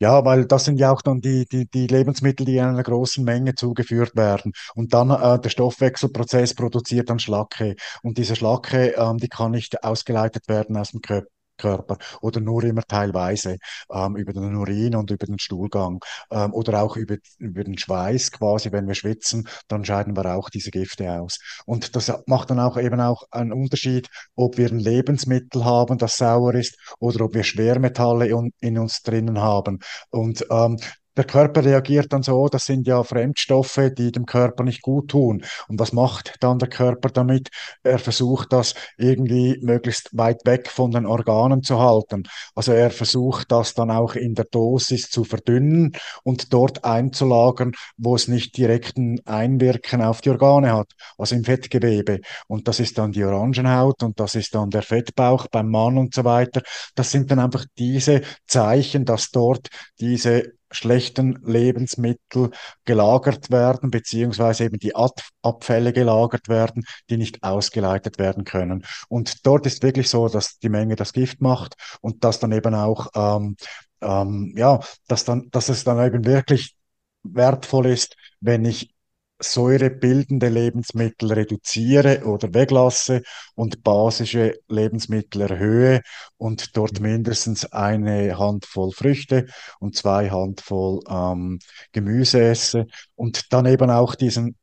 Ja, 0.00 0.24
weil 0.24 0.46
das 0.46 0.64
sind 0.64 0.78
ja 0.80 0.90
auch 0.92 1.02
dann 1.02 1.20
die, 1.20 1.46
die, 1.46 1.66
die 1.68 1.86
Lebensmittel, 1.86 2.46
die 2.46 2.56
in 2.56 2.64
einer 2.64 2.82
großen 2.82 3.22
Menge 3.22 3.54
zugeführt 3.54 4.16
werden. 4.16 4.52
Und 4.74 4.94
dann 4.94 5.10
äh, 5.10 5.38
der 5.38 5.50
Stoffwechselprozess 5.50 6.54
produziert 6.54 7.10
dann 7.10 7.18
Schlacke. 7.18 7.76
Und 8.02 8.16
diese 8.16 8.34
Schlacke, 8.34 8.94
ähm, 8.96 9.18
die 9.18 9.28
kann 9.28 9.50
nicht 9.50 9.84
ausgeleitet 9.84 10.48
werden 10.48 10.76
aus 10.78 10.92
dem 10.92 11.02
Körper. 11.02 11.28
Körper 11.60 11.98
oder 12.20 12.40
nur 12.40 12.64
immer 12.64 12.82
teilweise 12.82 13.56
ähm, 13.92 14.16
über 14.16 14.32
den 14.32 14.56
Urin 14.56 14.94
und 14.96 15.10
über 15.10 15.26
den 15.26 15.38
Stuhlgang 15.38 16.00
ähm, 16.30 16.52
oder 16.52 16.82
auch 16.82 16.96
über, 16.96 17.16
über 17.38 17.64
den 17.64 17.78
Schweiß 17.78 18.32
quasi, 18.32 18.72
wenn 18.72 18.88
wir 18.88 18.94
schwitzen, 18.94 19.48
dann 19.68 19.84
scheiden 19.84 20.16
wir 20.16 20.34
auch 20.34 20.50
diese 20.50 20.70
Gifte 20.70 21.12
aus. 21.12 21.38
Und 21.66 21.96
das 21.96 22.12
macht 22.26 22.50
dann 22.50 22.60
auch 22.60 22.76
eben 22.76 23.00
auch 23.00 23.24
einen 23.30 23.52
Unterschied, 23.52 24.08
ob 24.34 24.58
wir 24.58 24.68
ein 24.68 24.78
Lebensmittel 24.78 25.64
haben, 25.64 25.98
das 25.98 26.16
sauer 26.16 26.54
ist 26.54 26.76
oder 26.98 27.24
ob 27.24 27.34
wir 27.34 27.44
Schwermetalle 27.44 28.26
in, 28.28 28.52
in 28.60 28.78
uns 28.78 29.02
drinnen 29.02 29.40
haben. 29.40 29.78
Und 30.10 30.44
ähm, 30.50 30.78
der 31.16 31.24
Körper 31.24 31.64
reagiert 31.64 32.12
dann 32.12 32.22
so, 32.22 32.48
das 32.48 32.66
sind 32.66 32.86
ja 32.86 33.02
Fremdstoffe, 33.02 33.90
die 33.96 34.12
dem 34.12 34.26
Körper 34.26 34.64
nicht 34.64 34.82
gut 34.82 35.08
tun. 35.10 35.44
Und 35.68 35.78
was 35.80 35.92
macht 35.92 36.36
dann 36.40 36.58
der 36.58 36.68
Körper 36.68 37.10
damit? 37.10 37.48
Er 37.82 37.98
versucht 37.98 38.52
das 38.52 38.74
irgendwie 38.96 39.58
möglichst 39.62 40.16
weit 40.16 40.40
weg 40.44 40.68
von 40.68 40.90
den 40.90 41.06
Organen 41.06 41.62
zu 41.62 41.80
halten. 41.80 42.22
Also 42.54 42.72
er 42.72 42.90
versucht 42.90 43.50
das 43.50 43.74
dann 43.74 43.90
auch 43.90 44.14
in 44.14 44.34
der 44.34 44.44
Dosis 44.44 45.10
zu 45.10 45.24
verdünnen 45.24 45.92
und 46.22 46.52
dort 46.52 46.84
einzulagern, 46.84 47.72
wo 47.96 48.14
es 48.14 48.28
nicht 48.28 48.56
direkten 48.56 49.20
Einwirken 49.26 50.02
auf 50.02 50.20
die 50.20 50.30
Organe 50.30 50.72
hat, 50.72 50.92
also 51.18 51.34
im 51.34 51.44
Fettgewebe. 51.44 52.20
Und 52.46 52.68
das 52.68 52.80
ist 52.80 52.98
dann 52.98 53.12
die 53.12 53.24
Orangenhaut 53.24 54.02
und 54.02 54.20
das 54.20 54.34
ist 54.34 54.54
dann 54.54 54.70
der 54.70 54.82
Fettbauch 54.82 55.48
beim 55.48 55.68
Mann 55.70 55.98
und 55.98 56.14
so 56.14 56.24
weiter. 56.24 56.62
Das 56.94 57.10
sind 57.10 57.30
dann 57.30 57.38
einfach 57.38 57.64
diese 57.78 58.22
Zeichen, 58.46 59.04
dass 59.04 59.30
dort 59.30 59.68
diese 59.98 60.59
schlechten 60.70 61.40
Lebensmittel 61.44 62.50
gelagert 62.84 63.50
werden, 63.50 63.90
beziehungsweise 63.90 64.64
eben 64.64 64.78
die 64.78 64.94
Ab 64.94 65.20
Abfälle 65.42 65.92
gelagert 65.92 66.48
werden, 66.48 66.84
die 67.08 67.16
nicht 67.16 67.42
ausgeleitet 67.42 68.18
werden 68.18 68.44
können. 68.44 68.84
Und 69.08 69.46
dort 69.46 69.66
ist 69.66 69.82
wirklich 69.82 70.08
so, 70.08 70.28
dass 70.28 70.58
die 70.58 70.68
Menge 70.68 70.96
das 70.96 71.12
Gift 71.12 71.40
macht 71.40 71.74
und 72.00 72.24
dass 72.24 72.38
dann 72.40 72.52
eben 72.52 72.74
auch, 72.74 73.08
ähm, 73.14 73.56
ähm, 74.00 74.54
ja, 74.56 74.80
dass 75.08 75.24
dann, 75.24 75.50
dass 75.50 75.68
es 75.68 75.84
dann 75.84 76.04
eben 76.04 76.24
wirklich 76.24 76.74
wertvoll 77.22 77.86
ist, 77.86 78.16
wenn 78.40 78.64
ich 78.64 78.94
säurebildende 79.40 80.48
Lebensmittel 80.48 81.32
reduziere 81.32 82.24
oder 82.24 82.52
weglasse 82.54 83.22
und 83.54 83.82
basische 83.82 84.54
Lebensmittel 84.68 85.42
erhöhe 85.42 86.02
und 86.36 86.76
dort 86.76 87.00
mhm. 87.00 87.06
mindestens 87.06 87.64
eine 87.72 88.38
Handvoll 88.38 88.92
Früchte 88.92 89.46
und 89.78 89.96
zwei 89.96 90.30
Handvoll 90.30 91.00
ähm, 91.08 91.58
Gemüse 91.92 92.42
esse 92.42 92.86
und 93.14 93.52
dann 93.52 93.66
eben 93.66 93.90
auch 93.90 94.14
diesen 94.14 94.56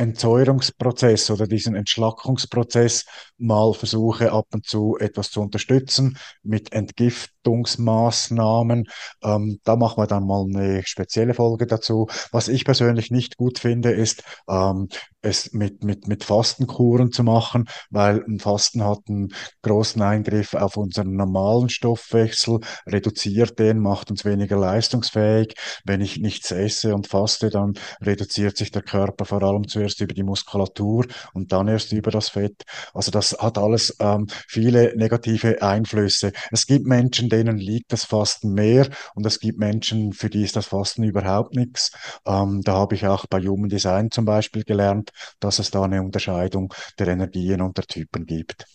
Entsäuerungsprozess 0.00 1.30
oder 1.30 1.46
diesen 1.46 1.74
Entschlackungsprozess 1.74 3.04
mal 3.36 3.74
versuche 3.74 4.32
ab 4.32 4.46
und 4.54 4.64
zu 4.66 4.96
etwas 4.98 5.30
zu 5.30 5.42
unterstützen 5.42 6.16
mit 6.42 6.72
Entgiftungsmaßnahmen. 6.72 8.86
Ähm, 9.22 9.60
da 9.62 9.76
machen 9.76 10.02
wir 10.02 10.06
dann 10.06 10.26
mal 10.26 10.44
eine 10.44 10.82
spezielle 10.86 11.34
Folge 11.34 11.66
dazu. 11.66 12.08
Was 12.32 12.48
ich 12.48 12.64
persönlich 12.64 13.10
nicht 13.10 13.36
gut 13.36 13.58
finde, 13.58 13.90
ist 13.90 14.22
ähm, 14.48 14.88
es 15.22 15.52
mit, 15.52 15.84
mit, 15.84 16.08
mit 16.08 16.24
Fastenkuren 16.24 17.12
zu 17.12 17.22
machen, 17.22 17.68
weil 17.90 18.24
ein 18.26 18.38
Fasten 18.38 18.84
hat 18.84 19.00
einen 19.08 19.28
großen 19.62 20.00
Eingriff 20.00 20.54
auf 20.54 20.76
unseren 20.76 21.14
normalen 21.14 21.68
Stoffwechsel, 21.68 22.60
reduziert 22.86 23.58
den, 23.58 23.78
macht 23.78 24.10
uns 24.10 24.24
weniger 24.24 24.56
leistungsfähig. 24.56 25.54
Wenn 25.84 26.00
ich 26.00 26.18
nichts 26.18 26.50
esse 26.50 26.94
und 26.94 27.06
faste, 27.06 27.50
dann 27.50 27.74
reduziert 28.00 28.56
sich 28.56 28.70
der 28.70 28.82
Körper 28.82 29.24
vor 29.24 29.42
allem 29.42 29.68
zuerst 29.68 30.00
über 30.00 30.14
die 30.14 30.22
Muskulatur 30.22 31.06
und 31.34 31.52
dann 31.52 31.68
erst 31.68 31.92
über 31.92 32.10
das 32.10 32.30
Fett. 32.30 32.62
Also 32.94 33.10
das 33.10 33.36
hat 33.38 33.58
alles 33.58 33.96
ähm, 34.00 34.26
viele 34.48 34.96
negative 34.96 35.62
Einflüsse. 35.62 36.32
Es 36.50 36.66
gibt 36.66 36.86
Menschen, 36.86 37.28
denen 37.28 37.58
liegt 37.58 37.92
das 37.92 38.04
Fasten 38.04 38.52
mehr 38.52 38.88
und 39.14 39.26
es 39.26 39.40
gibt 39.40 39.58
Menschen, 39.58 40.12
für 40.12 40.30
die 40.30 40.42
ist 40.42 40.56
das 40.56 40.66
Fasten 40.66 41.02
überhaupt 41.02 41.54
nichts. 41.54 41.90
Ähm, 42.26 42.62
da 42.62 42.74
habe 42.74 42.94
ich 42.94 43.06
auch 43.06 43.26
bei 43.26 43.40
Human 43.40 43.68
Design 43.68 44.10
zum 44.10 44.24
Beispiel 44.24 44.64
gelernt, 44.64 45.09
dass 45.38 45.58
es 45.58 45.70
da 45.70 45.82
eine 45.82 46.02
Unterscheidung 46.02 46.72
der 46.98 47.08
Energien 47.08 47.60
und 47.60 47.76
der 47.76 47.84
Typen 47.84 48.26
gibt. 48.26 48.66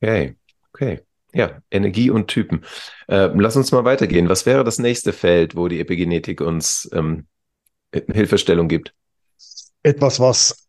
Okay, 0.00 0.36
okay. 0.72 1.00
Ja, 1.32 1.58
Energie 1.70 2.10
und 2.10 2.28
Typen. 2.28 2.64
Äh, 3.08 3.30
lass 3.34 3.56
uns 3.56 3.72
mal 3.72 3.84
weitergehen. 3.84 4.28
Was 4.28 4.46
wäre 4.46 4.62
das 4.62 4.78
nächste 4.78 5.12
Feld, 5.12 5.56
wo 5.56 5.66
die 5.66 5.80
Epigenetik 5.80 6.40
uns 6.40 6.88
ähm, 6.92 7.26
Hilfestellung 7.92 8.68
gibt? 8.68 8.94
Etwas, 9.82 10.20
was 10.20 10.64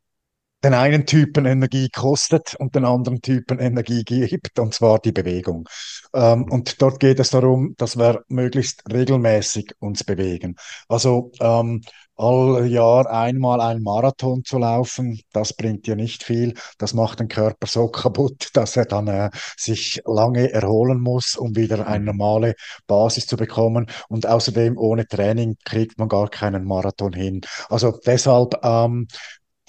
den 0.63 0.73
einen 0.73 1.05
Typen 1.05 1.45
Energie 1.45 1.89
kostet 1.89 2.55
und 2.55 2.73
den 2.73 2.85
anderen 2.85 3.21
Typen 3.21 3.59
Energie 3.59 4.03
gibt, 4.03 4.57
und 4.57 4.73
zwar 4.73 4.97
die 4.99 5.11
Bewegung. 5.11 5.69
Ähm, 6.13 6.45
und 6.49 6.81
dort 6.81 6.99
geht 6.99 7.19
es 7.19 7.29
darum, 7.29 7.75
dass 7.77 7.97
wir 7.97 8.23
möglichst 8.29 8.81
regelmäßig 8.91 9.73
uns 9.77 10.03
bewegen. 10.03 10.55
Also 10.87 11.31
ähm, 11.39 11.81
all 12.15 12.65
Jahr 12.67 13.09
einmal 13.09 13.61
einen 13.61 13.83
Marathon 13.83 14.43
zu 14.43 14.57
laufen, 14.57 15.21
das 15.31 15.53
bringt 15.53 15.87
dir 15.87 15.95
nicht 15.95 16.23
viel. 16.23 16.53
Das 16.77 16.93
macht 16.93 17.19
den 17.19 17.27
Körper 17.27 17.67
so 17.67 17.87
kaputt, 17.91 18.49
dass 18.53 18.77
er 18.77 18.85
dann 18.85 19.07
äh, 19.07 19.29
sich 19.57 20.01
lange 20.05 20.51
erholen 20.51 20.99
muss, 21.01 21.35
um 21.35 21.55
wieder 21.55 21.87
eine 21.87 21.99
mhm. 21.99 22.17
normale 22.17 22.55
Basis 22.87 23.27
zu 23.27 23.37
bekommen. 23.37 23.87
Und 24.09 24.27
außerdem 24.27 24.77
ohne 24.77 25.07
Training 25.07 25.55
kriegt 25.65 25.97
man 25.97 26.09
gar 26.09 26.29
keinen 26.29 26.65
Marathon 26.65 27.13
hin. 27.13 27.41
Also 27.69 27.99
deshalb 28.05 28.55
ähm, 28.63 29.07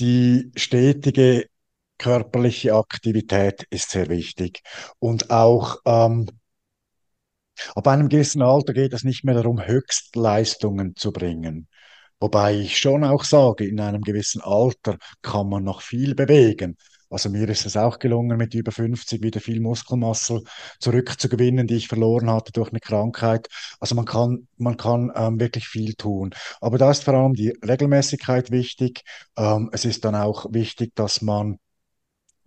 die 0.01 0.51
stetige 0.57 1.47
körperliche 1.99 2.75
Aktivität 2.75 3.67
ist 3.71 3.91
sehr 3.91 4.09
wichtig. 4.09 4.63
Und 4.99 5.31
auch 5.31 5.79
ähm, 5.87 6.29
ab 7.75 7.89
einem 7.89 8.09
gewissen 8.09 8.43
Alter 8.43 8.73
geht 8.73 8.93
es 8.93 9.05
nicht 9.05 9.25
mehr 9.25 9.35
darum, 9.35 9.65
Höchstleistungen 9.65 10.95
zu 10.97 11.13
bringen. 11.13 11.69
Wobei 12.21 12.55
ich 12.55 12.79
schon 12.79 13.05
auch 13.05 13.25
sage, 13.25 13.67
in 13.67 13.81
einem 13.81 14.03
gewissen 14.03 14.41
Alter 14.41 14.97
kann 15.23 15.49
man 15.49 15.65
noch 15.65 15.83
viel 15.83 16.15
bewegen. 16.15 16.77
Also 17.09 17.31
mir 17.31 17.49
ist 17.49 17.67
es 17.67 17.77
auch 17.77 17.99
gelungen, 17.99 18.37
mit 18.37 18.55
über 18.55 18.73
50 18.73 19.23
wieder 19.23 19.41
viel 19.41 19.61
Muskelmasse 19.61 20.43
zurückzugewinnen, 20.81 21.67
die 21.67 21.77
ich 21.77 21.89
verloren 21.89 22.31
hatte 22.31 22.53
durch 22.53 22.71
eine 22.71 22.81
Krankheit. 22.81 23.49
Also 23.79 23.95
man 23.95 24.07
kann, 24.07 24.49
man 24.57 24.77
kann 24.77 25.13
ähm, 25.15 25.39
wirklich 25.39 25.69
viel 25.69 25.95
tun. 25.95 26.35
Aber 26.61 26.79
da 26.79 26.91
ist 26.91 27.05
vor 27.05 27.15
allem 27.15 27.35
die 27.35 27.51
Regelmäßigkeit 27.65 28.51
wichtig. 28.51 29.03
Ähm, 29.37 29.71
es 29.73 29.85
ist 29.85 30.05
dann 30.05 30.17
auch 30.17 30.47
wichtig, 30.53 30.95
dass 30.97 31.23
man 31.23 31.59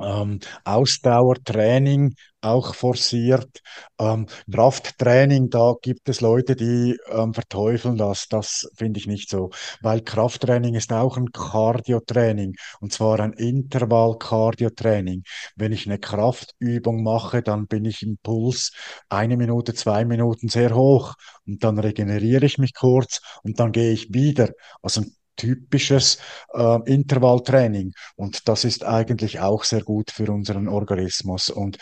ähm, 0.01 0.39
Ausdauertraining 0.63 2.15
auch 2.41 2.74
forciert. 2.75 3.62
Ähm, 4.00 4.27
Krafttraining, 4.51 5.50
da 5.50 5.74
gibt 5.82 6.08
es 6.10 6.22
Leute, 6.22 6.56
die 6.56 6.98
ähm, 7.10 7.34
verteufeln 7.34 7.98
das. 7.98 8.27
Das 8.29 8.70
finde 8.75 9.00
ich 9.00 9.08
nicht 9.08 9.29
so, 9.29 9.50
weil 9.82 10.01
Krafttraining 10.01 10.75
ist 10.75 10.94
auch 10.94 11.18
ein 11.18 11.32
Cardiotraining 11.32 12.56
und 12.79 12.94
zwar 12.94 13.20
ein 13.20 13.34
Intervall-Cardiotraining. 13.34 15.24
Wenn 15.55 15.72
ich 15.72 15.85
eine 15.85 16.00
Kraftübung 16.00 17.03
mache, 17.03 17.42
dann 17.42 17.68
bin 17.68 17.85
ich 17.85 18.03
im 18.03 18.18
Puls 18.24 18.72
eine 19.09 19.38
Minute, 19.38 19.74
zwei 19.74 20.05
Minuten 20.05 20.48
sehr 20.50 20.75
hoch 20.75 21.16
und 21.46 21.64
dann 21.64 21.79
regeneriere 21.79 22.46
ich 22.46 22.57
mich 22.57 22.74
kurz 22.74 23.22
und 23.44 23.59
dann 23.59 23.72
gehe 23.72 23.92
ich 23.92 24.14
wieder. 24.14 24.50
Also 24.81 25.01
ein 25.01 25.16
typisches 25.39 26.19
äh, 26.53 26.79
Intervalltraining. 26.85 27.93
Und 28.15 28.47
das 28.47 28.63
ist 28.65 28.83
eigentlich 28.83 29.39
auch 29.39 29.63
sehr 29.63 29.81
gut 29.81 30.11
für 30.11 30.31
unseren 30.31 30.67
Organismus. 30.67 31.49
Und 31.49 31.77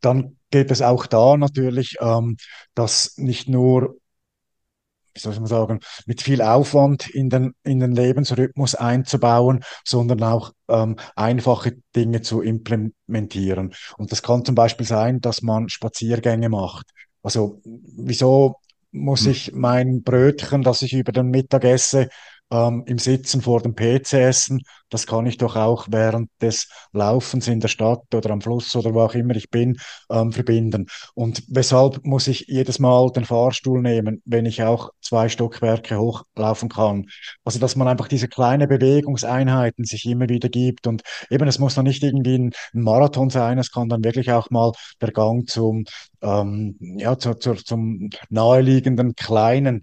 dann 0.00 0.36
geht 0.50 0.70
es 0.70 0.82
auch 0.82 1.06
da 1.06 1.36
natürlich, 1.36 1.96
ähm, 2.00 2.36
dass 2.74 3.16
nicht 3.16 3.48
nur 3.48 3.96
wie 5.14 5.20
soll 5.20 5.34
man 5.34 5.46
sagen, 5.46 5.80
mit 6.06 6.22
viel 6.22 6.42
Aufwand 6.42 7.08
in 7.08 7.30
den, 7.30 7.54
in 7.62 7.78
den 7.78 7.92
Lebensrhythmus 7.92 8.74
einzubauen, 8.74 9.62
sondern 9.84 10.22
auch 10.24 10.52
ähm, 10.68 10.96
einfache 11.14 11.76
Dinge 11.94 12.22
zu 12.22 12.42
implementieren. 12.42 13.74
Und 13.96 14.10
das 14.10 14.22
kann 14.22 14.44
zum 14.44 14.56
Beispiel 14.56 14.86
sein, 14.86 15.20
dass 15.20 15.42
man 15.42 15.68
Spaziergänge 15.68 16.48
macht. 16.48 16.86
Also 17.22 17.60
wieso 17.64 18.56
muss 18.90 19.24
hm. 19.24 19.30
ich 19.30 19.52
mein 19.54 20.02
Brötchen, 20.02 20.62
das 20.62 20.82
ich 20.82 20.92
über 20.92 21.12
den 21.12 21.28
Mittag 21.30 21.64
esse, 21.64 22.08
ähm, 22.54 22.84
im 22.86 22.98
Sitzen 22.98 23.42
vor 23.42 23.60
dem 23.60 23.74
PC 23.74 24.14
essen. 24.14 24.62
Das 24.88 25.06
kann 25.06 25.26
ich 25.26 25.38
doch 25.38 25.56
auch 25.56 25.86
während 25.90 26.30
des 26.40 26.68
Laufens 26.92 27.48
in 27.48 27.58
der 27.58 27.68
Stadt 27.68 28.14
oder 28.14 28.30
am 28.30 28.40
Fluss 28.40 28.76
oder 28.76 28.94
wo 28.94 29.00
auch 29.00 29.14
immer 29.14 29.34
ich 29.34 29.50
bin, 29.50 29.76
ähm, 30.08 30.30
verbinden. 30.30 30.86
Und 31.14 31.42
weshalb 31.48 32.04
muss 32.04 32.28
ich 32.28 32.44
jedes 32.46 32.78
Mal 32.78 33.10
den 33.10 33.24
Fahrstuhl 33.24 33.82
nehmen, 33.82 34.22
wenn 34.24 34.46
ich 34.46 34.62
auch 34.62 34.90
zwei 35.00 35.28
Stockwerke 35.28 35.98
hochlaufen 35.98 36.68
kann? 36.68 37.06
Also, 37.44 37.58
dass 37.58 37.74
man 37.74 37.88
einfach 37.88 38.06
diese 38.06 38.28
kleine 38.28 38.68
Bewegungseinheiten 38.68 39.84
sich 39.84 40.06
immer 40.06 40.28
wieder 40.28 40.48
gibt. 40.48 40.86
Und 40.86 41.02
eben, 41.30 41.48
es 41.48 41.58
muss 41.58 41.74
dann 41.74 41.86
nicht 41.86 42.04
irgendwie 42.04 42.38
ein, 42.38 42.52
ein 42.72 42.82
Marathon 42.82 43.30
sein, 43.30 43.58
es 43.58 43.72
kann 43.72 43.88
dann 43.88 44.04
wirklich 44.04 44.30
auch 44.30 44.50
mal 44.50 44.70
der 45.00 45.10
Gang 45.10 45.48
zum, 45.48 45.84
ähm, 46.22 46.76
ja, 46.98 47.18
zu, 47.18 47.34
zu, 47.34 47.54
zum 47.54 48.10
naheliegenden 48.30 49.16
kleinen 49.16 49.82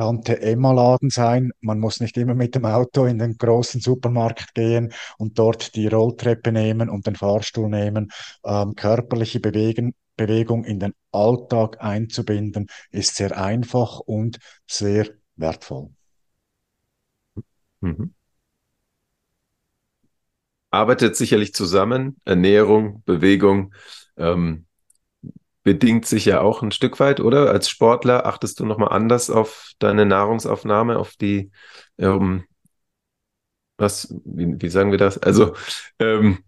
Tante 0.00 0.40
Emma 0.40 0.72
Laden 0.72 1.10
sein. 1.10 1.50
Man 1.60 1.78
muss 1.78 2.00
nicht 2.00 2.16
immer 2.16 2.34
mit 2.34 2.54
dem 2.54 2.64
Auto 2.64 3.04
in 3.04 3.18
den 3.18 3.36
großen 3.36 3.82
Supermarkt 3.82 4.54
gehen 4.54 4.94
und 5.18 5.38
dort 5.38 5.74
die 5.74 5.88
Rolltreppe 5.88 6.52
nehmen 6.52 6.88
und 6.88 7.06
den 7.06 7.16
Fahrstuhl 7.16 7.68
nehmen. 7.68 8.10
Ähm, 8.42 8.74
körperliche 8.76 9.40
Bewegen, 9.40 9.94
Bewegung 10.16 10.64
in 10.64 10.80
den 10.80 10.94
Alltag 11.12 11.82
einzubinden 11.82 12.68
ist 12.90 13.16
sehr 13.16 13.36
einfach 13.36 14.00
und 14.00 14.38
sehr 14.66 15.06
wertvoll. 15.36 15.90
Mhm. 17.82 18.14
Arbeitet 20.70 21.14
sicherlich 21.14 21.52
zusammen, 21.52 22.16
Ernährung, 22.24 23.02
Bewegung. 23.04 23.74
Ähm, 24.16 24.64
bedingt 25.70 26.04
sich 26.04 26.24
ja 26.24 26.40
auch 26.40 26.62
ein 26.62 26.72
Stück 26.72 26.98
weit, 26.98 27.20
oder? 27.20 27.48
Als 27.48 27.70
Sportler 27.70 28.26
achtest 28.26 28.58
du 28.58 28.66
nochmal 28.66 28.88
anders 28.88 29.30
auf 29.30 29.70
deine 29.78 30.04
Nahrungsaufnahme, 30.04 30.98
auf 30.98 31.14
die, 31.14 31.52
ähm, 31.96 32.44
was, 33.76 34.12
wie, 34.24 34.60
wie 34.60 34.68
sagen 34.68 34.90
wir 34.90 34.98
das? 34.98 35.18
Also, 35.18 35.54
ähm, 36.00 36.38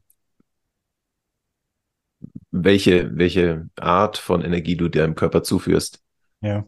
welche, 2.50 3.16
welche 3.16 3.70
Art 3.76 4.18
von 4.18 4.42
Energie 4.42 4.76
du 4.76 4.88
deinem 4.88 5.14
Körper 5.14 5.44
zuführst. 5.44 6.02
Ja. 6.40 6.66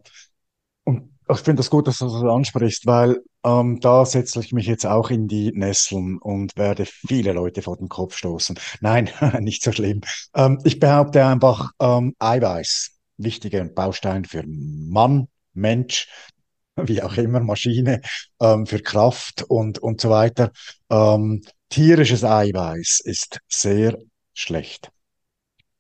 Und 0.85 1.11
ich 1.29 1.39
finde 1.39 1.59
das 1.59 1.71
gut, 1.71 1.89
dass 1.89 1.99
du 1.99 2.05
das 2.05 2.23
ansprichst, 2.23 2.87
weil 2.87 3.21
ähm, 3.45 3.79
da 3.81 4.07
setze 4.07 4.41
ich 4.41 4.53
mich 4.53 4.67
jetzt 4.67 4.87
auch 4.87 5.11
in 5.11 5.29
die 5.29 5.53
Nesseln 5.53 6.19
und 6.19 6.57
werde 6.57 6.87
viele 6.87 7.33
Leute 7.33 7.63
vor 7.63 7.77
den 7.77 7.89
Kopf 7.89 8.17
stoßen. 8.17 8.59
Nein, 8.81 9.11
nicht 9.41 9.63
so 9.63 9.71
schlimm. 9.73 10.01
Ähm, 10.35 10.59
ich 10.65 10.81
behaupte 10.81 11.25
einfach, 11.25 11.71
ähm, 11.81 12.15
Eiweiß, 12.19 12.93
wichtiger 13.19 13.65
Baustein 13.65 14.25
für 14.25 14.43
Mann, 14.47 15.29
Mensch, 15.53 16.09
wie 16.77 17.03
auch 17.03 17.17
immer, 17.17 17.41
Maschine, 17.41 18.01
ähm, 18.41 18.67
für 18.67 18.81
Kraft 18.81 19.43
und, 19.43 19.79
und 19.79 20.01
so 20.01 20.11
weiter. 20.11 20.51
Ähm, 20.91 21.43
tierisches 21.69 22.25
Eiweiß 22.25 23.01
ist 23.05 23.41
sehr 23.49 23.99
schlecht, 24.33 24.91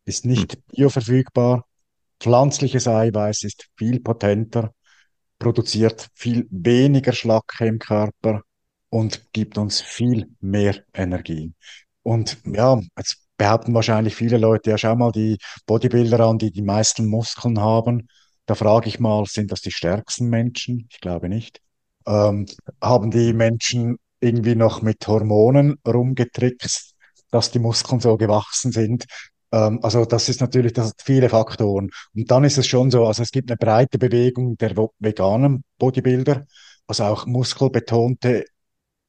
ist 0.05 0.27
nicht 0.27 0.53
hm. 0.53 0.63
bioverfügbar. 0.69 1.67
Pflanzliches 2.21 2.87
Eiweiß 2.87 3.43
ist 3.43 3.69
viel 3.77 4.01
potenter 4.01 4.73
produziert 5.45 6.09
viel 6.15 6.47
weniger 6.51 7.13
Schlacke 7.13 7.67
im 7.67 7.79
Körper 7.79 8.43
und 8.89 9.31
gibt 9.35 9.59
uns 9.59 9.83
viel 9.83 10.27
mehr 10.41 10.83
Energie. 10.95 11.53
Und 12.03 12.39
ja, 12.47 12.81
jetzt 12.97 13.19
behaupten 13.37 13.75
wahrscheinlich 13.75 14.17
viele 14.17 14.39
Leute, 14.39 14.71
ja, 14.71 14.79
schau 14.79 14.97
mal 14.97 15.13
die 15.13 15.37
Bodybuilder 15.67 16.21
an, 16.21 16.39
die 16.39 16.51
die 16.51 16.63
meisten 16.63 17.07
Muskeln 17.07 17.61
haben. 17.61 18.09
Da 18.47 18.55
frage 18.55 18.89
ich 18.89 18.99
mal, 19.01 19.27
sind 19.27 19.53
das 19.53 19.61
die 19.61 19.71
stärksten 19.71 20.31
Menschen? 20.31 20.89
Ich 20.91 21.01
glaube 21.01 21.29
nicht. 21.29 21.61
Ähm, 22.07 22.47
haben 22.81 23.11
die 23.11 23.35
Menschen 23.35 23.99
irgendwie 24.21 24.55
noch 24.55 24.81
mit 24.81 25.07
Hormonen 25.07 25.77
rumgetrickst, 25.87 26.95
dass 27.31 27.51
die 27.51 27.59
Muskeln 27.59 28.01
so 28.01 28.17
gewachsen 28.17 28.73
sind. 28.73 29.05
Ähm, 29.55 29.79
also 29.83 30.05
das 30.05 30.29
ist 30.29 30.41
natürlich, 30.41 30.73
das 30.73 30.89
hat 30.89 31.03
viele 31.05 31.29
Faktoren. 31.29 31.91
Und 32.15 32.31
dann 32.31 32.45
ist 32.45 32.59
es 32.59 32.67
schon 32.67 32.91
so, 32.91 33.07
also 33.07 33.23
es 33.23 33.31
gibt 33.31 33.51
eine 33.51 33.57
breite 33.57 33.99
Bewegung 33.99 34.57
der 34.57 34.75
veganen 34.99 35.65
Bodybuilder, 35.79 36.45
also 36.87 37.05
auch 37.05 37.27
muskelbetonte 37.27 38.45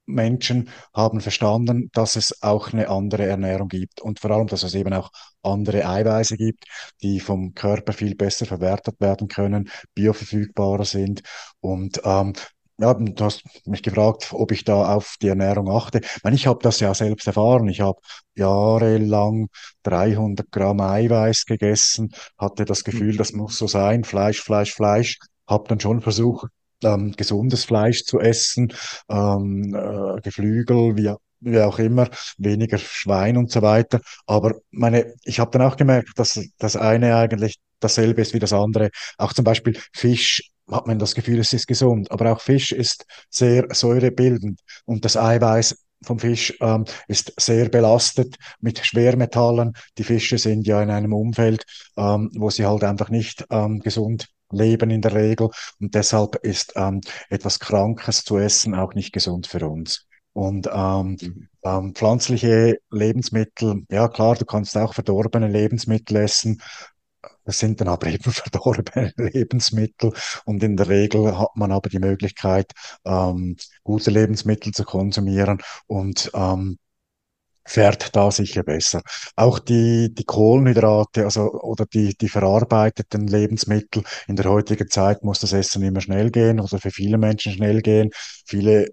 Menschen 0.08 0.70
haben 0.94 1.20
verstanden, 1.20 1.90
dass 1.94 2.16
es 2.16 2.44
auch 2.44 2.72
eine 2.72 2.90
andere 2.90 3.26
Ernährung 3.26 3.70
gibt 3.70 4.02
und 4.02 4.20
vor 4.20 4.30
allem, 4.32 4.46
dass 4.46 4.62
es 4.62 4.76
eben 4.76 4.94
auch 4.94 5.10
andere 5.42 5.88
Eiweiße 5.88 6.38
gibt, 6.38 6.66
die 7.02 7.20
vom 7.20 7.56
Körper 7.56 7.92
viel 7.92 8.14
besser 8.16 8.46
verwertet 8.46 9.02
werden 9.02 9.28
können, 9.28 9.70
bioverfügbarer 9.96 10.86
sind 10.86 11.24
und 11.60 12.02
ähm, 12.04 12.34
ja, 12.78 12.94
du 12.94 13.24
hast 13.24 13.44
mich 13.66 13.84
gefragt, 13.84 14.30
ob 14.32 14.52
ich 14.52 14.64
da 14.64 14.96
auf 14.96 15.16
die 15.22 15.30
Ernährung 15.30 15.70
achte. 15.70 16.00
Ich 16.04 16.24
meine, 16.24 16.36
ich 16.36 16.48
habe 16.48 16.60
das 16.62 16.80
ja 16.80 16.94
selbst 16.94 17.26
erfahren. 17.28 17.68
Ich 17.70 17.82
habe 17.82 18.00
jahrelang 18.36 19.48
300 19.84 20.52
Gramm 20.52 20.82
Eiweiß 20.82 21.46
gegessen, 21.46 22.12
hatte 22.38 22.66
das 22.66 22.84
Gefühl, 22.84 23.16
das 23.18 23.32
muss 23.34 23.58
so 23.58 23.68
sein, 23.68 24.04
Fleisch, 24.04 24.42
Fleisch, 24.42 24.74
Fleisch. 24.74 25.20
Habe 25.48 25.70
dann 25.70 25.80
schon 25.80 26.02
versucht, 26.02 26.50
ähm, 26.84 27.14
gesundes 27.16 27.66
Fleisch 27.66 28.04
zu 28.04 28.20
essen, 28.20 28.74
ähm, 29.10 29.74
äh, 29.76 30.22
Geflügel, 30.22 30.98
wie, 30.98 31.14
wie 31.40 31.60
auch 31.62 31.80
immer, 31.80 32.10
weniger 32.38 32.78
Schwein 32.78 33.38
und 33.38 33.52
so 33.52 33.62
weiter. 33.62 34.02
Aber 34.26 34.56
meine, 34.72 35.14
ich 35.24 35.40
habe 35.40 35.52
dann 35.52 35.62
auch 35.62 35.78
gemerkt, 35.78 36.10
dass 36.16 36.40
das 36.58 36.76
eine 36.76 37.16
eigentlich 37.16 37.58
dasselbe 37.80 38.22
ist 38.22 38.34
wie 38.34 38.40
das 38.40 38.54
andere. 38.54 38.90
Auch 39.18 39.34
zum 39.34 39.46
Beispiel 39.46 39.78
Fisch 39.94 40.42
hat 40.72 40.88
man 40.88 41.00
das 41.00 41.16
Gefühl, 41.16 41.40
es 41.40 41.54
ist 41.54 41.68
gesund, 41.68 42.12
aber 42.12 42.32
auch 42.32 42.42
Fisch 42.42 42.72
ist 42.72 43.06
sehr 43.30 43.68
säurebildend 43.72 44.60
und 44.86 45.06
das 45.06 45.18
Eiweiß 45.18 45.86
vom 46.04 46.20
Fisch 46.20 46.54
ähm, 46.62 46.86
ist 47.08 47.34
sehr 47.40 47.70
belastet 47.70 48.36
mit 48.60 48.86
Schwermetallen. 48.86 49.74
Die 49.98 50.04
Fische 50.04 50.38
sind 50.38 50.68
ja 50.68 50.82
in 50.82 50.90
einem 50.90 51.14
Umfeld, 51.14 51.66
ähm, 51.98 52.30
wo 52.36 52.50
sie 52.50 52.66
halt 52.66 52.84
einfach 52.84 53.10
nicht 53.10 53.46
ähm, 53.50 53.80
gesund 53.80 54.28
leben 54.52 54.92
in 54.92 55.02
der 55.02 55.14
Regel. 55.14 55.50
Und 55.80 55.96
deshalb 55.96 56.36
ist 56.44 56.74
ähm, 56.76 57.02
etwas 57.30 57.60
Krankes 57.60 58.24
zu 58.24 58.38
essen 58.38 58.76
auch 58.76 58.94
nicht 58.94 59.14
gesund 59.14 59.48
für 59.48 59.68
uns. 59.68 60.06
Und 60.34 60.68
ähm, 60.72 61.18
mhm. 61.22 61.48
ähm, 61.64 61.96
pflanzliche 61.96 62.78
Lebensmittel, 62.92 63.84
ja 63.90 64.08
klar, 64.10 64.36
du 64.36 64.46
kannst 64.46 64.78
auch 64.78 64.94
verdorbene 64.94 65.48
Lebensmittel 65.48 66.18
essen. 66.18 66.62
Das 67.46 67.60
sind 67.60 67.80
dann 67.82 67.88
aber 67.88 68.08
eben 68.14 68.32
verdorbene 68.32 69.14
Lebensmittel 69.18 70.14
und 70.46 70.64
in 70.64 70.78
der 70.78 70.90
Regel 70.90 71.38
hat 71.38 71.56
man 71.56 71.72
aber 71.72 71.90
die 71.90 72.00
Möglichkeit, 72.00 72.72
ähm, 73.06 73.56
gute 73.84 74.12
Lebensmittel 74.12 74.74
zu 74.74 74.84
konsumieren 74.84 75.62
und 75.88 76.32
ähm, 76.34 76.78
fährt 77.68 78.16
da 78.16 78.32
sicher 78.32 78.64
besser. 78.64 79.02
Auch 79.36 79.60
die, 79.60 80.14
die 80.14 80.24
Kohlenhydrate, 80.24 81.26
also, 81.26 81.52
oder 81.52 81.86
die, 81.86 82.16
die 82.16 82.30
verarbeiteten 82.30 83.28
Lebensmittel. 83.28 84.04
In 84.28 84.36
der 84.36 84.46
heutigen 84.46 84.88
Zeit 84.90 85.24
muss 85.24 85.40
das 85.40 85.54
Essen 85.54 85.84
immer 85.84 86.02
schnell 86.02 86.30
gehen 86.32 86.60
oder 86.60 86.80
für 86.80 86.92
viele 86.92 87.18
Menschen 87.18 87.54
schnell 87.54 87.82
gehen. 87.82 88.12
Viele 88.46 88.88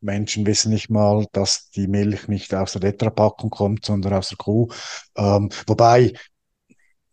Menschen 0.00 0.46
wissen 0.46 0.72
nicht 0.72 0.90
mal, 0.90 1.26
dass 1.32 1.70
die 1.70 1.86
Milch 1.86 2.26
nicht 2.28 2.54
aus 2.54 2.72
der 2.72 2.80
Tetrapackung 2.80 3.50
kommt, 3.50 3.84
sondern 3.84 4.14
aus 4.14 4.28
der 4.28 4.38
Kuh. 4.38 4.68
Ähm, 5.16 5.50
wobei 5.66 6.14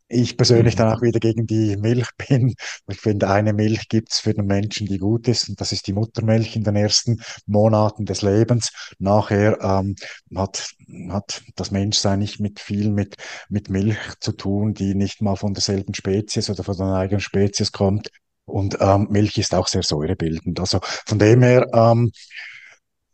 ich 0.09 0.37
persönlich 0.37 0.75
mhm. 0.75 0.77
dann 0.77 0.93
auch 0.93 1.01
wieder 1.01 1.19
gegen 1.19 1.47
die 1.47 1.75
Milch 1.77 2.09
bin. 2.29 2.55
Ich 2.87 2.99
finde, 2.99 3.29
eine 3.29 3.53
Milch 3.53 3.89
gibt's 3.89 4.19
für 4.19 4.33
den 4.33 4.45
Menschen, 4.45 4.87
die 4.87 4.97
gut 4.97 5.27
ist, 5.27 5.49
und 5.49 5.59
das 5.59 5.71
ist 5.71 5.87
die 5.87 5.93
Muttermilch 5.93 6.55
in 6.55 6.63
den 6.63 6.75
ersten 6.75 7.21
Monaten 7.45 8.05
des 8.05 8.21
Lebens. 8.21 8.71
Nachher 8.99 9.59
ähm, 9.61 9.95
hat, 10.35 10.69
hat 11.09 11.43
das 11.55 11.71
Menschsein 11.71 12.19
nicht 12.19 12.39
mit 12.39 12.59
viel 12.59 12.91
mit, 12.91 13.15
mit 13.49 13.69
Milch 13.69 13.97
zu 14.19 14.31
tun, 14.31 14.73
die 14.73 14.95
nicht 14.95 15.21
mal 15.21 15.35
von 15.35 15.53
derselben 15.53 15.93
Spezies 15.93 16.49
oder 16.49 16.63
von 16.63 16.77
der 16.77 16.93
eigenen 16.93 17.21
Spezies 17.21 17.71
kommt. 17.71 18.09
Und 18.45 18.77
ähm, 18.79 19.07
Milch 19.09 19.37
ist 19.37 19.53
auch 19.53 19.67
sehr 19.67 19.83
säurebildend. 19.83 20.59
Also 20.59 20.79
von 20.81 21.19
dem 21.19 21.41
her, 21.43 21.67
ähm, 21.73 22.11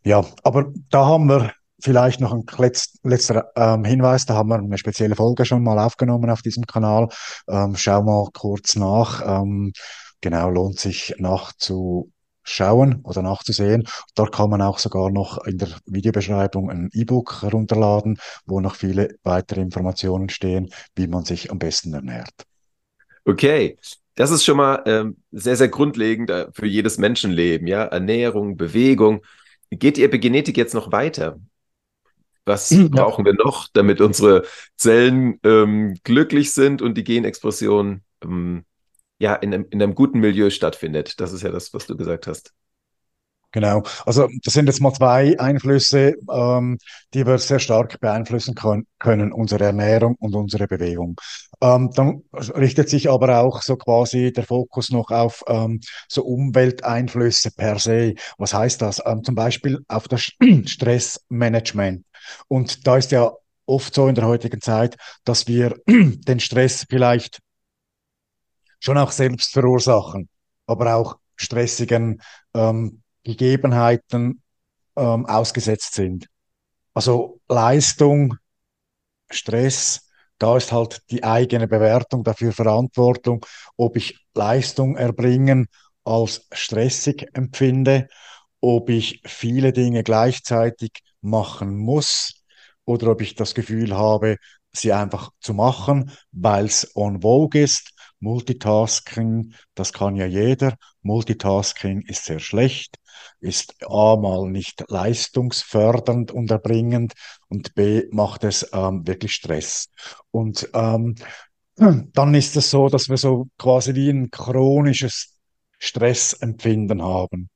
ja, 0.04 0.24
aber 0.42 0.72
da 0.90 1.06
haben 1.06 1.28
wir 1.28 1.52
Vielleicht 1.80 2.20
noch 2.20 2.32
ein 2.32 2.44
letz, 2.58 2.98
letzter 3.02 3.50
ähm, 3.56 3.84
Hinweis, 3.84 4.26
da 4.26 4.34
haben 4.34 4.48
wir 4.48 4.56
eine 4.56 4.78
spezielle 4.78 5.16
Folge 5.16 5.44
schon 5.44 5.62
mal 5.62 5.78
aufgenommen 5.78 6.30
auf 6.30 6.40
diesem 6.40 6.66
Kanal. 6.66 7.08
Ähm, 7.48 7.74
schau 7.76 8.02
mal 8.02 8.28
kurz 8.32 8.76
nach. 8.76 9.22
Ähm, 9.26 9.72
genau, 10.20 10.50
lohnt 10.50 10.78
sich 10.78 11.14
nachzuschauen 11.18 13.00
oder 13.02 13.22
nachzusehen. 13.22 13.86
Dort 14.14 14.32
kann 14.32 14.50
man 14.50 14.62
auch 14.62 14.78
sogar 14.78 15.10
noch 15.10 15.44
in 15.46 15.58
der 15.58 15.68
Videobeschreibung 15.86 16.70
ein 16.70 16.90
E-Book 16.92 17.42
herunterladen, 17.42 18.18
wo 18.46 18.60
noch 18.60 18.76
viele 18.76 19.16
weitere 19.24 19.60
Informationen 19.60 20.28
stehen, 20.28 20.70
wie 20.94 21.08
man 21.08 21.24
sich 21.24 21.50
am 21.50 21.58
besten 21.58 21.92
ernährt. 21.92 22.44
Okay, 23.26 23.78
das 24.14 24.30
ist 24.30 24.44
schon 24.44 24.58
mal 24.58 24.82
ähm, 24.86 25.16
sehr, 25.32 25.56
sehr 25.56 25.68
grundlegend 25.68 26.30
äh, 26.30 26.46
für 26.52 26.66
jedes 26.66 26.98
Menschenleben, 26.98 27.66
ja. 27.66 27.84
Ernährung, 27.84 28.56
Bewegung. 28.56 29.22
Geht 29.70 29.96
die 29.96 30.04
Epigenetik 30.04 30.56
jetzt 30.56 30.74
noch 30.74 30.92
weiter? 30.92 31.38
Was 32.44 32.70
ja. 32.70 32.88
brauchen 32.88 33.24
wir 33.24 33.34
noch, 33.34 33.68
damit 33.72 34.00
unsere 34.00 34.44
Zellen 34.76 35.38
ähm, 35.44 35.94
glücklich 36.04 36.52
sind 36.52 36.82
und 36.82 36.96
die 36.96 37.04
Genexpression 37.04 38.02
ähm, 38.22 38.64
ja 39.18 39.34
in 39.34 39.54
einem, 39.54 39.66
in 39.70 39.82
einem 39.82 39.94
guten 39.94 40.20
Milieu 40.20 40.50
stattfindet? 40.50 41.20
Das 41.20 41.32
ist 41.32 41.42
ja 41.42 41.50
das, 41.50 41.72
was 41.72 41.86
du 41.86 41.96
gesagt 41.96 42.26
hast. 42.26 42.52
Genau. 43.54 43.84
Also 44.04 44.28
das 44.42 44.52
sind 44.52 44.66
jetzt 44.66 44.80
mal 44.80 44.92
zwei 44.92 45.38
Einflüsse, 45.38 46.14
ähm, 46.28 46.76
die 47.14 47.24
wir 47.24 47.38
sehr 47.38 47.60
stark 47.60 48.00
beeinflussen 48.00 48.56
können, 48.56 48.84
können 48.98 49.32
unsere 49.32 49.62
Ernährung 49.66 50.16
und 50.18 50.34
unsere 50.34 50.66
Bewegung. 50.66 51.14
Ähm, 51.60 51.90
dann 51.94 52.24
richtet 52.32 52.88
sich 52.88 53.08
aber 53.08 53.38
auch 53.38 53.62
so 53.62 53.76
quasi 53.76 54.32
der 54.32 54.42
Fokus 54.42 54.90
noch 54.90 55.12
auf 55.12 55.44
ähm, 55.46 55.78
so 56.08 56.24
Umwelteinflüsse 56.24 57.52
per 57.52 57.78
se. 57.78 58.14
Was 58.38 58.52
heißt 58.52 58.82
das? 58.82 59.00
Ähm, 59.06 59.22
zum 59.22 59.36
Beispiel 59.36 59.78
auf 59.86 60.08
das 60.08 60.32
Stressmanagement. 60.66 62.04
Und 62.48 62.86
da 62.86 62.96
ist 62.96 63.10
ja 63.12 63.32
oft 63.66 63.94
so 63.94 64.08
in 64.08 64.14
der 64.14 64.26
heutigen 64.26 64.60
Zeit, 64.60 64.96
dass 65.24 65.46
wir 65.46 65.76
den 65.86 66.40
Stress 66.40 66.86
vielleicht 66.88 67.40
schon 68.80 68.98
auch 68.98 69.10
selbst 69.10 69.52
verursachen, 69.52 70.28
aber 70.66 70.94
auch 70.94 71.16
stressigen 71.36 72.20
ähm, 72.54 73.02
Gegebenheiten 73.22 74.42
ähm, 74.96 75.26
ausgesetzt 75.26 75.94
sind. 75.94 76.26
Also 76.92 77.40
Leistung, 77.48 78.36
Stress, 79.30 80.08
da 80.38 80.56
ist 80.56 80.72
halt 80.72 81.02
die 81.10 81.24
eigene 81.24 81.66
Bewertung 81.66 82.24
dafür 82.24 82.52
Verantwortung, 82.52 83.44
ob 83.76 83.96
ich 83.96 84.18
Leistung 84.34 84.96
erbringen 84.96 85.68
als 86.04 86.46
stressig 86.52 87.26
empfinde, 87.32 88.08
ob 88.60 88.90
ich 88.90 89.22
viele 89.24 89.72
Dinge 89.72 90.02
gleichzeitig 90.02 90.92
machen 91.24 91.76
muss 91.76 92.44
oder 92.84 93.12
ob 93.12 93.20
ich 93.20 93.34
das 93.34 93.54
Gefühl 93.54 93.96
habe, 93.96 94.36
sie 94.72 94.92
einfach 94.92 95.30
zu 95.40 95.54
machen, 95.54 96.12
weil 96.32 96.66
es 96.66 96.90
on 96.94 97.22
vogue 97.22 97.60
ist. 97.60 97.92
Multitasking, 98.20 99.54
das 99.74 99.92
kann 99.92 100.16
ja 100.16 100.26
jeder. 100.26 100.76
Multitasking 101.02 102.02
ist 102.02 102.24
sehr 102.24 102.38
schlecht, 102.38 102.96
ist 103.40 103.74
A 103.86 104.16
mal 104.16 104.50
nicht 104.50 104.84
leistungsfördernd 104.88 106.32
und 106.32 106.50
erbringend 106.50 107.12
und 107.48 107.74
B 107.74 108.04
macht 108.10 108.44
es 108.44 108.68
ähm, 108.72 109.06
wirklich 109.06 109.34
Stress. 109.34 109.90
Und 110.30 110.68
ähm, 110.72 111.16
dann 111.76 112.34
ist 112.34 112.56
es 112.56 112.70
so, 112.70 112.88
dass 112.88 113.08
wir 113.08 113.18
so 113.18 113.48
quasi 113.58 113.94
wie 113.94 114.08
ein 114.08 114.30
chronisches 114.30 115.36
Stressempfinden 115.78 117.02
haben. 117.02 117.50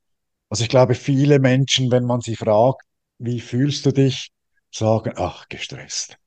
Also 0.51 0.65
ich 0.65 0.71
glaube, 0.71 0.95
viele 0.95 1.39
Menschen, 1.39 1.91
wenn 1.91 2.05
man 2.05 2.21
sie 2.21 2.37
fragt, 2.37 2.83
wie 3.19 3.41
fühlst 3.41 3.87
du 3.87 3.93
dich, 3.93 4.31
sagen, 4.71 5.13
ach, 5.17 5.49
gestresst. 5.49 6.19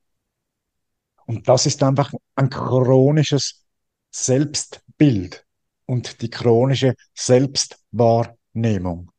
Und 1.26 1.48
das 1.48 1.66
ist 1.66 1.82
einfach 1.82 2.12
ein 2.34 2.50
chronisches 2.50 3.64
Selbstbild 4.10 5.46
und 5.86 6.20
die 6.20 6.30
chronische 6.30 6.94
Selbstwahrnehmung. 7.14 9.10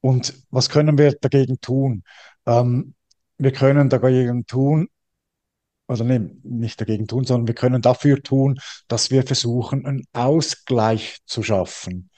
Und 0.00 0.34
was 0.50 0.68
können 0.68 0.98
wir 0.98 1.12
dagegen 1.12 1.60
tun? 1.60 2.02
Ähm, 2.46 2.94
wir 3.38 3.52
können 3.52 3.88
dagegen 3.88 4.46
tun, 4.46 4.88
oder 5.86 6.04
nee, 6.04 6.20
nicht 6.42 6.80
dagegen 6.80 7.06
tun, 7.06 7.24
sondern 7.24 7.46
wir 7.46 7.54
können 7.54 7.82
dafür 7.82 8.22
tun, 8.22 8.58
dass 8.88 9.10
wir 9.10 9.22
versuchen, 9.22 9.86
einen 9.86 10.06
Ausgleich 10.12 11.18
zu 11.26 11.42
schaffen. 11.42 12.10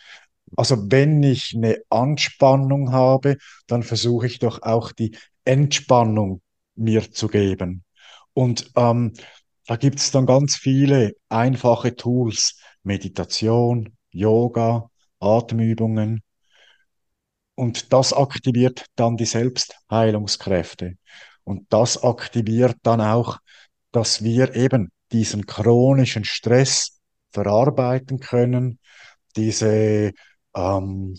Also 0.55 0.91
wenn 0.91 1.23
ich 1.23 1.55
eine 1.57 1.83
Anspannung 1.91 2.93
habe, 2.93 3.37
dann 3.67 3.83
versuche 3.83 4.27
ich 4.27 4.39
doch 4.39 4.63
auch 4.63 4.93
die 4.93 5.17
Entspannung 5.45 6.41
mir 6.77 7.11
zu 7.11 7.29
geben. 7.29 7.85
Und 8.33 8.71
ähm, 8.77 9.15
da 9.67 9.77
gibt 9.77 9.99
es 9.99 10.11
dann 10.11 10.27
ganz 10.27 10.57
viele 10.57 11.15
einfache 11.29 11.97
Tools, 11.97 12.61
Meditation, 12.83 13.97
Yoga, 14.11 14.91
Atemübungen. 15.19 16.23
Und 17.55 17.93
das 17.93 18.13
aktiviert 18.13 18.87
dann 18.95 19.17
die 19.17 19.25
Selbstheilungskräfte. 19.25 20.97
Und 21.43 21.67
das 21.71 22.03
aktiviert 22.03 22.77
dann 22.83 23.01
auch, 23.01 23.39
dass 23.93 24.23
wir 24.23 24.55
eben 24.55 24.93
diesen 25.13 25.47
chronischen 25.47 26.25
Stress 26.25 27.01
verarbeiten 27.31 28.21
können, 28.21 28.79
diese 29.37 30.13
ähm, 30.57 31.15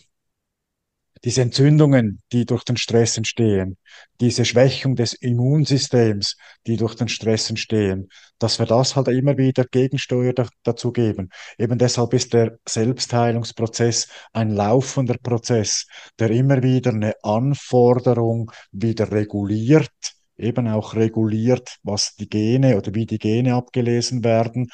diese 1.23 1.41
Entzündungen, 1.41 2.21
die 2.31 2.45
durch 2.45 2.63
den 2.63 2.77
Stress 2.77 3.17
entstehen, 3.17 3.77
diese 4.21 4.45
Schwächung 4.45 4.95
des 4.95 5.13
Immunsystems, 5.13 6.37
die 6.67 6.77
durch 6.77 6.95
den 6.95 7.07
Stress 7.07 7.49
entstehen, 7.49 8.09
dass 8.39 8.59
wir 8.59 8.65
das 8.65 8.95
halt 8.95 9.07
immer 9.07 9.37
wieder 9.37 9.65
Gegensteuer 9.65 10.33
da, 10.33 10.47
dazu 10.63 10.91
geben. 10.91 11.29
Eben 11.57 11.77
deshalb 11.77 12.13
ist 12.13 12.33
der 12.33 12.59
Selbstheilungsprozess 12.67 14.07
ein 14.33 14.51
laufender 14.51 15.17
Prozess, 15.21 15.87
der 16.19 16.29
immer 16.31 16.61
wieder 16.61 16.91
eine 16.91 17.13
Anforderung 17.23 18.51
wieder 18.71 19.11
reguliert, 19.11 19.91
eben 20.37 20.67
auch 20.67 20.93
reguliert, 20.93 21.77
was 21.83 22.15
die 22.15 22.29
Gene 22.29 22.77
oder 22.77 22.93
wie 22.93 23.05
die 23.05 23.17
Gene 23.17 23.55
abgelesen 23.55 24.23
werden. 24.23 24.69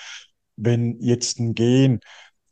Wenn 0.58 1.00
jetzt 1.00 1.40
ein 1.40 1.54
Gen 1.54 2.02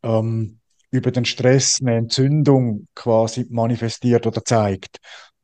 ähm, 0.01 0.60
über 0.91 1.11
den 1.11 1.25
Stress 1.25 1.79
eine 1.81 1.95
Entzündung 1.95 2.87
quasi 2.95 3.47
manifestiert 3.49 4.27
oder 4.27 4.43
zeigt, 4.43 4.97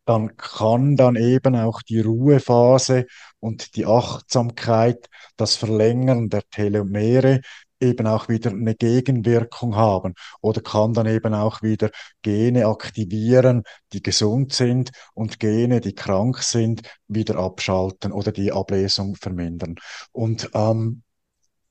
dann 0.05 0.37
kann 0.37 0.95
dann 0.95 1.15
eben 1.15 1.55
auch 1.55 1.81
die 1.81 1.99
Ruhephase 1.99 3.05
und 3.39 3.75
die 3.75 3.85
Achtsamkeit, 3.85 5.09
das 5.35 5.55
Verlängern 5.55 6.29
der 6.29 6.43
Telomere 6.49 7.41
eben 7.79 8.07
auch 8.07 8.27
wieder 8.27 8.51
eine 8.51 8.75
Gegenwirkung 8.75 9.75
haben 9.75 10.13
oder 10.41 10.61
kann 10.61 10.93
dann 10.93 11.05
eben 11.07 11.33
auch 11.33 11.61
wieder 11.61 11.91
Gene 12.21 12.65
aktivieren, 12.67 13.63
die 13.93 14.01
gesund 14.01 14.53
sind 14.53 14.91
und 15.13 15.39
Gene, 15.39 15.81
die 15.81 15.93
krank 15.93 16.39
sind, 16.39 16.81
wieder 17.07 17.37
abschalten 17.37 18.11
oder 18.11 18.31
die 18.31 18.51
Ablesung 18.51 19.15
vermindern. 19.15 19.75
Und 20.11 20.49
ähm, 20.53 21.03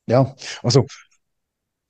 ja, 0.07 0.35
also 0.63 0.87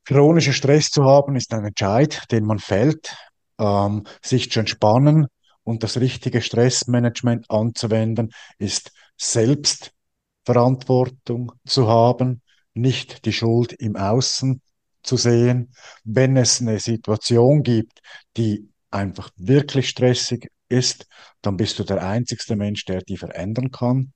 Chronischer 0.06 0.52
Stress 0.52 0.90
zu 0.90 1.04
haben 1.04 1.34
ist 1.34 1.52
ein 1.52 1.64
Entscheid, 1.64 2.22
den 2.30 2.44
man 2.44 2.60
fällt, 2.60 3.16
ähm, 3.58 4.04
sich 4.22 4.52
zu 4.52 4.60
entspannen 4.60 5.26
und 5.64 5.82
das 5.82 5.98
richtige 5.98 6.42
Stressmanagement 6.42 7.50
anzuwenden, 7.50 8.30
ist 8.58 8.92
Selbstverantwortung 9.16 11.50
zu 11.66 11.88
haben, 11.88 12.40
nicht 12.72 13.24
die 13.24 13.32
Schuld 13.32 13.72
im 13.72 13.96
Außen 13.96 14.62
zu 15.02 15.16
sehen. 15.16 15.74
Wenn 16.04 16.36
es 16.36 16.60
eine 16.60 16.78
Situation 16.78 17.64
gibt, 17.64 17.98
die 18.36 18.68
einfach 18.92 19.30
wirklich 19.34 19.88
stressig 19.88 20.52
ist, 20.68 21.08
dann 21.42 21.56
bist 21.56 21.80
du 21.80 21.84
der 21.84 22.06
einzigste 22.06 22.54
Mensch, 22.54 22.84
der 22.84 23.02
die 23.02 23.16
verändern 23.16 23.72
kann, 23.72 24.12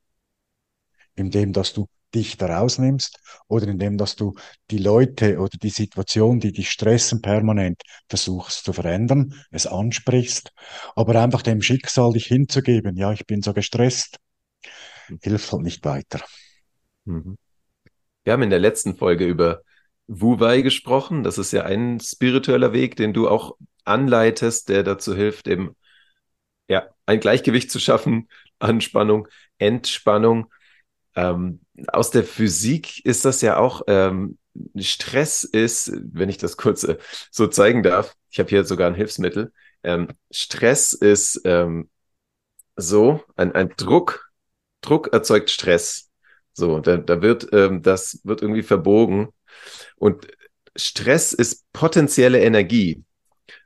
indem 1.16 1.52
dass 1.52 1.72
du 1.72 1.88
dich 2.14 2.36
da 2.36 2.58
rausnimmst 2.58 3.18
oder 3.48 3.68
indem, 3.68 3.96
dass 3.98 4.16
du 4.16 4.34
die 4.70 4.78
Leute 4.78 5.38
oder 5.38 5.56
die 5.56 5.70
Situation, 5.70 6.40
die 6.40 6.52
dich 6.52 6.70
stressen 6.70 7.22
permanent, 7.22 7.82
versuchst 8.08 8.64
zu 8.64 8.72
verändern, 8.72 9.34
es 9.50 9.66
ansprichst, 9.66 10.52
aber 10.96 11.20
einfach 11.22 11.42
dem 11.42 11.62
Schicksal 11.62 12.12
dich 12.12 12.26
hinzugeben, 12.26 12.96
ja, 12.96 13.12
ich 13.12 13.26
bin 13.26 13.42
so 13.42 13.52
gestresst, 13.52 14.18
hilft 15.22 15.52
halt 15.52 15.62
nicht 15.62 15.84
weiter. 15.84 16.20
Mhm. 17.04 17.36
Wir 18.24 18.32
haben 18.34 18.42
in 18.42 18.50
der 18.50 18.58
letzten 18.58 18.96
Folge 18.96 19.26
über 19.26 19.62
Wu 20.06 20.40
Wei 20.40 20.60
gesprochen. 20.60 21.22
Das 21.22 21.38
ist 21.38 21.52
ja 21.52 21.64
ein 21.64 22.00
spiritueller 22.00 22.72
Weg, 22.72 22.96
den 22.96 23.12
du 23.12 23.28
auch 23.28 23.56
anleitest, 23.84 24.68
der 24.68 24.82
dazu 24.82 25.14
hilft, 25.14 25.48
eben 25.48 25.76
ja, 26.68 26.88
ein 27.06 27.20
Gleichgewicht 27.20 27.70
zu 27.70 27.80
schaffen, 27.80 28.28
Anspannung, 28.58 29.28
Entspannung. 29.58 30.52
Ähm, 31.16 31.60
aus 31.88 32.10
der 32.10 32.24
Physik 32.24 33.04
ist 33.04 33.24
das 33.24 33.40
ja 33.40 33.58
auch, 33.58 33.82
ähm, 33.86 34.38
Stress 34.78 35.44
ist, 35.44 35.92
wenn 35.94 36.28
ich 36.28 36.38
das 36.38 36.56
kurz 36.56 36.84
äh, 36.84 36.98
so 37.30 37.46
zeigen 37.46 37.82
darf, 37.82 38.14
ich 38.30 38.38
habe 38.38 38.48
hier 38.48 38.64
sogar 38.64 38.88
ein 38.88 38.94
Hilfsmittel, 38.94 39.52
ähm, 39.82 40.08
Stress 40.30 40.92
ist 40.92 41.40
ähm, 41.44 41.88
so, 42.76 43.22
ein, 43.36 43.52
ein 43.54 43.70
Druck, 43.76 44.30
Druck 44.80 45.12
erzeugt 45.12 45.50
Stress. 45.50 46.10
So, 46.52 46.80
da, 46.80 46.96
da 46.96 47.22
wird, 47.22 47.48
ähm, 47.52 47.82
das 47.82 48.20
wird 48.24 48.42
irgendwie 48.42 48.62
verbogen. 48.62 49.28
Und 49.96 50.26
Stress 50.76 51.32
ist 51.32 51.64
potenzielle 51.72 52.40
Energie. 52.40 53.04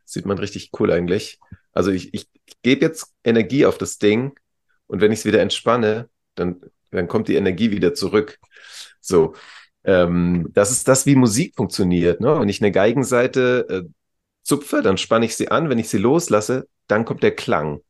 sieht 0.04 0.26
man 0.26 0.38
richtig 0.38 0.70
cool 0.78 0.92
eigentlich. 0.92 1.38
Also 1.72 1.90
ich, 1.90 2.14
ich, 2.14 2.28
ich 2.46 2.62
gebe 2.62 2.84
jetzt 2.84 3.12
Energie 3.24 3.66
auf 3.66 3.78
das 3.78 3.98
Ding 3.98 4.38
und 4.86 5.00
wenn 5.00 5.12
ich 5.12 5.20
es 5.20 5.24
wieder 5.24 5.40
entspanne, 5.40 6.08
dann 6.34 6.60
dann 6.94 7.08
kommt 7.08 7.28
die 7.28 7.36
Energie 7.36 7.70
wieder 7.70 7.94
zurück. 7.94 8.38
So, 9.00 9.34
ähm, 9.84 10.48
das 10.52 10.70
ist 10.70 10.88
das, 10.88 11.06
wie 11.06 11.14
Musik 11.14 11.54
funktioniert. 11.56 12.20
Ne? 12.20 12.40
Wenn 12.40 12.48
ich 12.48 12.62
eine 12.62 12.72
Geigenseite 12.72 13.66
äh, 13.68 13.82
zupfe, 14.42 14.82
dann 14.82 14.98
spanne 14.98 15.26
ich 15.26 15.36
sie 15.36 15.50
an. 15.50 15.68
Wenn 15.68 15.78
ich 15.78 15.88
sie 15.88 15.98
loslasse, 15.98 16.68
dann 16.86 17.04
kommt 17.04 17.22
der 17.22 17.34
Klang. 17.34 17.80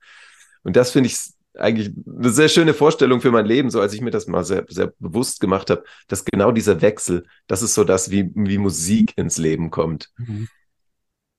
Und 0.62 0.76
das 0.76 0.90
finde 0.90 1.08
ich 1.08 1.18
eigentlich 1.56 1.92
eine 2.06 2.30
sehr 2.30 2.48
schöne 2.48 2.74
Vorstellung 2.74 3.20
für 3.20 3.30
mein 3.30 3.46
Leben, 3.46 3.70
so 3.70 3.80
als 3.80 3.92
ich 3.92 4.00
mir 4.00 4.10
das 4.10 4.26
mal 4.26 4.44
sehr, 4.44 4.64
sehr 4.68 4.92
bewusst 4.98 5.40
gemacht 5.40 5.70
habe, 5.70 5.84
dass 6.08 6.24
genau 6.24 6.50
dieser 6.50 6.82
Wechsel, 6.82 7.26
das 7.46 7.62
ist 7.62 7.74
so 7.74 7.84
das, 7.84 8.10
wie, 8.10 8.30
wie 8.34 8.58
Musik 8.58 9.12
ins 9.16 9.38
Leben 9.38 9.70
kommt. 9.70 10.10
Mhm. 10.16 10.48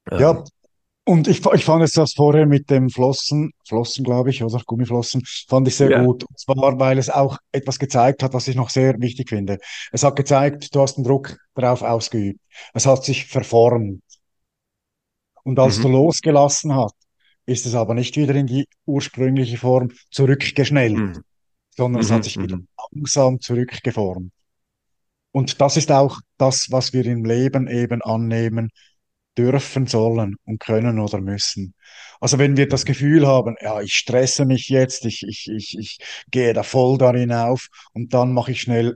Ja, 0.09 0.43
und 1.07 1.27
ich, 1.27 1.45
ich 1.45 1.65
fand 1.65 1.81
jetzt 1.81 1.97
das 1.97 2.13
vorher 2.13 2.47
mit 2.47 2.69
dem 2.71 2.89
Flossen, 2.89 3.51
Flossen 3.67 4.03
glaube 4.03 4.31
ich, 4.31 4.43
oder 4.43 4.59
Gummiflossen, 4.65 5.21
fand 5.47 5.67
ich 5.67 5.75
sehr 5.75 5.91
ja. 5.91 6.03
gut. 6.03 6.23
Und 6.23 6.39
zwar, 6.39 6.79
weil 6.79 6.97
es 6.97 7.11
auch 7.11 7.37
etwas 7.51 7.77
gezeigt 7.77 8.23
hat, 8.23 8.33
was 8.33 8.47
ich 8.47 8.55
noch 8.55 8.71
sehr 8.71 8.99
wichtig 8.99 9.29
finde. 9.29 9.59
Es 9.91 10.03
hat 10.03 10.15
gezeigt, 10.15 10.73
du 10.73 10.81
hast 10.81 10.95
den 10.95 11.03
Druck 11.03 11.37
darauf 11.53 11.83
ausgeübt. 11.83 12.39
Es 12.73 12.87
hat 12.87 13.05
sich 13.05 13.27
verformt. 13.27 14.01
Und 15.43 15.59
als 15.59 15.77
mhm. 15.77 15.83
du 15.83 15.87
losgelassen 15.89 16.73
hast, 16.73 16.95
ist 17.45 17.67
es 17.67 17.75
aber 17.75 17.93
nicht 17.93 18.17
wieder 18.17 18.33
in 18.33 18.47
die 18.47 18.67
ursprüngliche 18.87 19.57
Form 19.57 19.91
zurückgeschnellt, 20.09 20.97
mhm. 20.97 21.21
sondern 21.77 22.01
es 22.01 22.09
hat 22.09 22.19
mhm, 22.19 22.23
sich 22.23 22.41
wieder 22.41 22.57
mhm. 22.57 22.67
langsam 22.93 23.39
zurückgeformt. 23.39 24.31
Und 25.31 25.61
das 25.61 25.77
ist 25.77 25.91
auch 25.91 26.19
das, 26.37 26.71
was 26.71 26.93
wir 26.93 27.05
im 27.05 27.25
Leben 27.25 27.67
eben 27.67 28.01
annehmen 28.01 28.71
dürfen, 29.37 29.87
sollen 29.87 30.35
und 30.45 30.59
können 30.59 30.99
oder 30.99 31.21
müssen. 31.21 31.73
Also 32.19 32.39
wenn 32.39 32.57
wir 32.57 32.67
das 32.67 32.85
Gefühl 32.85 33.27
haben, 33.27 33.55
ja, 33.61 33.81
ich 33.81 33.93
stresse 33.93 34.45
mich 34.45 34.69
jetzt, 34.69 35.05
ich, 35.05 35.23
ich, 35.23 35.47
ich, 35.49 35.77
ich 35.77 35.97
gehe 36.31 36.53
da 36.53 36.63
voll 36.63 36.97
darin 36.97 37.31
auf 37.31 37.67
und 37.93 38.13
dann 38.13 38.33
mache 38.33 38.51
ich 38.51 38.61
schnell 38.61 38.95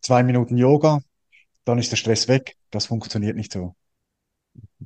zwei 0.00 0.22
Minuten 0.22 0.56
Yoga, 0.56 1.00
dann 1.64 1.78
ist 1.78 1.92
der 1.92 1.96
Stress 1.96 2.28
weg. 2.28 2.56
Das 2.70 2.86
funktioniert 2.86 3.36
nicht 3.36 3.52
so. 3.52 3.74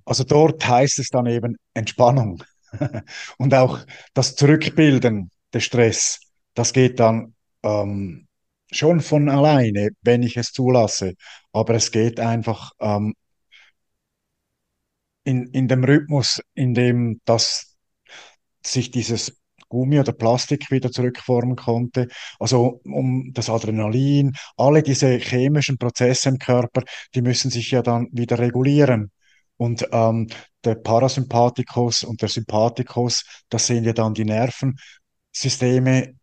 Also 0.05 0.25
dort 0.25 0.67
heißt 0.67 0.99
es 0.99 1.09
dann 1.09 1.27
eben 1.27 1.57
Entspannung 1.75 2.43
und 3.39 3.55
auch 3.55 3.81
das 4.15 4.35
Zurückbilden 4.37 5.31
des 5.53 5.65
Stress. 5.65 6.21
Das 6.55 6.73
geht 6.73 7.01
dann 7.01 7.35
ähm, 7.63 8.27
schon 8.71 9.01
von 9.01 9.29
alleine, 9.29 9.91
wenn 10.03 10.23
ich 10.23 10.37
es 10.37 10.53
zulasse. 10.53 11.15
Aber 11.53 11.75
es 11.75 11.91
geht 11.91 12.21
einfach 12.21 12.73
ähm, 12.81 13.15
in, 15.31 15.47
in 15.53 15.69
dem 15.69 15.85
Rhythmus, 15.85 16.43
in 16.55 16.75
dem 16.75 17.21
das 17.25 17.77
sich 18.65 18.91
dieses 18.91 19.41
Gummi 19.69 20.01
oder 20.01 20.13
Plastik 20.13 20.71
wieder 20.71 20.91
zurückformen 20.91 21.57
konnte. 21.57 22.09
Also 22.41 22.81
um 22.85 23.33
das 23.33 23.49
Adrenalin, 23.49 24.33
alle 24.57 24.83
diese 24.83 25.19
chemischen 25.19 25.79
Prozesse 25.79 26.29
im 26.31 26.39
Körper, 26.39 26.83
die 27.15 27.23
müssen 27.23 27.51
sich 27.51 27.71
ja 27.71 27.83
dann 27.83 28.09
wieder 28.13 28.39
regulieren. 28.39 29.13
Und 29.57 29.87
ähm, 29.93 30.27
der 30.65 30.75
Parasympathikus 30.75 32.03
und 32.03 32.23
der 32.23 32.29
Sympathikus, 32.29 33.25
das 33.49 33.67
sind 33.67 33.85
ja 33.85 33.93
dann 33.93 34.15
die 34.15 34.25
Nervensysteme, 34.25 36.15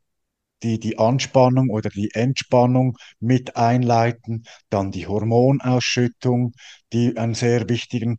die 0.63 0.79
die 0.79 0.97
Anspannung 0.97 1.69
oder 1.69 1.89
die 1.89 2.09
Entspannung 2.13 2.97
mit 3.19 3.55
einleiten, 3.55 4.43
dann 4.69 4.91
die 4.91 5.07
Hormonausschüttung, 5.07 6.53
die 6.91 7.17
einen 7.17 7.35
sehr 7.35 7.69
wichtigen 7.69 8.17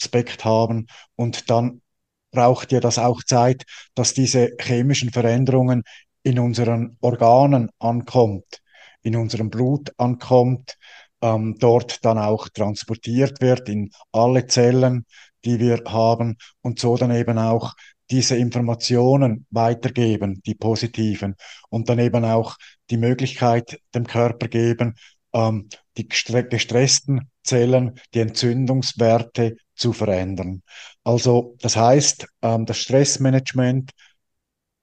Aspekt 0.00 0.44
haben. 0.44 0.86
Und 1.16 1.50
dann 1.50 1.82
braucht 2.30 2.72
ja 2.72 2.80
das 2.80 2.98
auch 2.98 3.22
Zeit, 3.22 3.64
dass 3.94 4.14
diese 4.14 4.50
chemischen 4.60 5.10
Veränderungen 5.10 5.82
in 6.22 6.38
unseren 6.38 6.96
Organen 7.00 7.70
ankommt, 7.78 8.60
in 9.02 9.16
unserem 9.16 9.50
Blut 9.50 9.92
ankommt, 9.96 10.76
ähm, 11.22 11.56
dort 11.58 12.04
dann 12.04 12.18
auch 12.18 12.48
transportiert 12.48 13.40
wird 13.40 13.68
in 13.68 13.90
alle 14.12 14.46
Zellen, 14.46 15.06
die 15.44 15.58
wir 15.58 15.82
haben 15.86 16.36
und 16.60 16.78
so 16.78 16.96
dann 16.96 17.14
eben 17.14 17.38
auch 17.38 17.74
diese 18.10 18.36
Informationen 18.36 19.46
weitergeben, 19.50 20.40
die 20.46 20.54
positiven, 20.54 21.36
und 21.68 21.88
dann 21.88 21.98
eben 21.98 22.24
auch 22.24 22.56
die 22.90 22.96
Möglichkeit 22.96 23.80
dem 23.94 24.06
Körper 24.06 24.48
geben, 24.48 24.94
ähm, 25.32 25.68
die 25.96 26.08
gestressten 26.08 27.30
Zellen, 27.42 28.00
die 28.14 28.20
Entzündungswerte 28.20 29.56
zu 29.78 29.92
verändern. 29.92 30.62
Also 31.04 31.56
das 31.60 31.76
heißt, 31.76 32.26
ähm, 32.42 32.66
das 32.66 32.78
Stressmanagement 32.78 33.92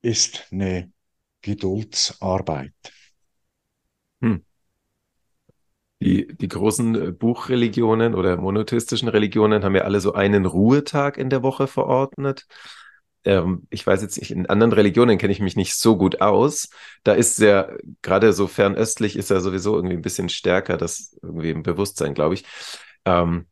ist 0.01 0.47
eine 0.51 0.91
Geduldsarbeit. 1.41 2.73
Hm. 4.21 4.38
Die, 6.01 6.27
die 6.27 6.47
großen 6.47 6.95
äh, 6.95 7.12
Buchreligionen 7.12 8.15
oder 8.15 8.38
monotheistischen 8.38 9.08
Religionen 9.08 9.63
haben 9.63 9.75
ja 9.75 9.84
alle 9.84 10.01
so 10.01 10.13
einen 10.13 10.45
Ruhetag 10.45 11.17
in 11.17 11.29
der 11.29 11.41
Woche 11.41 11.67
verordnet. 11.67 12.45
Ähm, 13.23 13.65
ich 13.69 13.86
weiß 13.88 14.01
jetzt 14.01 14.17
nicht, 14.17 14.31
in 14.31 14.45
anderen 14.47 14.73
Religionen 14.73 15.17
kenne 15.17 15.31
ich 15.31 15.39
mich 15.39 15.55
nicht 15.55 15.75
so 15.75 15.97
gut 15.97 16.21
aus. 16.21 16.69
Da 17.03 17.13
ist 17.13 17.36
sehr, 17.36 17.77
gerade 18.01 18.34
so 18.34 18.47
fernöstlich 18.47 19.15
ist 19.15 19.31
er 19.31 19.41
sowieso 19.41 19.75
irgendwie 19.75 19.95
ein 19.95 20.01
bisschen 20.01 20.29
stärker, 20.29 20.77
das 20.77 21.17
irgendwie 21.21 21.51
im 21.51 21.63
Bewusstsein, 21.63 22.13
glaube 22.13 22.36
ich. 22.36 22.45
Ähm, 23.05 23.47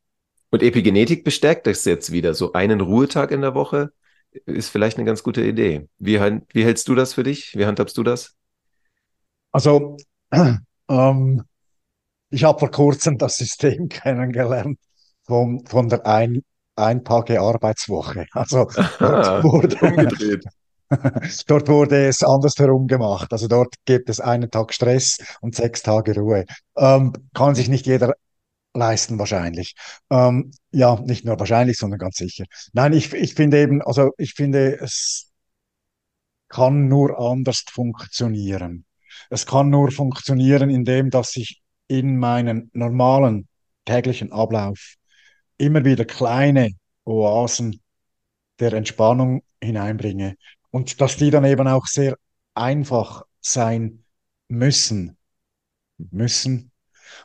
und 0.54 0.62
Epigenetik 0.62 1.24
bestärkt 1.24 1.66
das 1.66 1.84
jetzt 1.84 2.12
wieder. 2.12 2.36
So 2.36 2.54
einen 2.54 2.80
Ruhetag 2.80 3.32
in 3.32 3.42
der 3.42 3.56
Woche 3.56 3.92
ist 4.46 4.70
vielleicht 4.70 5.00
eine 5.00 5.06
ganz 5.06 5.24
gute 5.24 5.44
Idee. 5.44 5.88
Wie, 5.98 6.20
wie 6.20 6.64
hältst 6.64 6.88
du 6.88 6.94
das 6.94 7.16
für 7.16 7.24
dich? 7.24 7.56
Wie 7.56 7.66
handhabst 7.66 7.98
du 7.98 8.04
das? 8.04 8.36
Also, 9.52 9.98
ähm, 10.90 11.44
ich 12.30 12.44
habe 12.44 12.60
vor 12.60 12.70
kurzem 12.70 13.18
das 13.18 13.38
System 13.38 13.90
kennengelernt 13.90 14.78
von, 15.24 15.66
von 15.66 15.90
der 15.90 16.06
ein, 16.06 16.44
ein 16.76 17.04
Tage 17.04 17.42
Arbeitswoche. 17.42 18.28
Also 18.34 18.68
dort 19.00 19.44
wurde, 19.44 19.76
umgedreht. 19.82 20.46
dort 21.48 21.68
wurde 21.68 22.06
es 22.06 22.22
andersherum 22.22 22.86
gemacht. 22.86 23.32
Also 23.32 23.48
dort 23.48 23.74
gibt 23.86 24.08
es 24.08 24.20
einen 24.20 24.52
Tag 24.52 24.72
Stress 24.72 25.18
und 25.42 25.56
sechs 25.56 25.82
Tage 25.82 26.14
Ruhe. 26.14 26.46
Ähm, 26.78 27.12
kann 27.34 27.56
sich 27.56 27.70
nicht 27.70 27.88
jeder 27.88 28.14
leisten 28.74 29.20
wahrscheinlich. 29.20 29.76
Ähm, 30.10 30.52
ja, 30.72 31.00
nicht 31.02 31.26
nur 31.26 31.40
wahrscheinlich, 31.40 31.78
sondern 31.78 32.00
ganz 32.00 32.18
sicher. 32.18 32.46
Nein, 32.74 32.94
ich, 32.94 33.14
ich 33.14 33.36
finde 33.36 33.62
eben, 33.62 33.82
also 33.82 34.12
ich 34.18 34.34
finde, 34.34 34.80
es 34.80 35.32
kann 36.50 36.88
nur 36.88 37.20
anders 37.20 37.64
funktionieren. 37.72 38.86
Es 39.30 39.46
kann 39.46 39.70
nur 39.70 39.92
funktionieren, 39.92 40.70
indem 40.70 41.10
dass 41.10 41.36
ich 41.36 41.62
in 41.88 42.18
meinen 42.18 42.70
normalen 42.74 43.48
täglichen 43.86 44.32
Ablauf 44.32 44.96
immer 45.58 45.86
wieder 45.86 46.06
kleine 46.06 46.70
Oasen 47.06 47.82
der 48.60 48.74
Entspannung 48.74 49.44
hineinbringe 49.62 50.36
und 50.72 51.02
dass 51.02 51.18
die 51.18 51.32
dann 51.32 51.46
eben 51.46 51.68
auch 51.68 51.86
sehr 51.86 52.18
einfach 52.54 53.24
sein 53.42 54.04
müssen. 54.48 55.18
Müssen, 55.98 56.72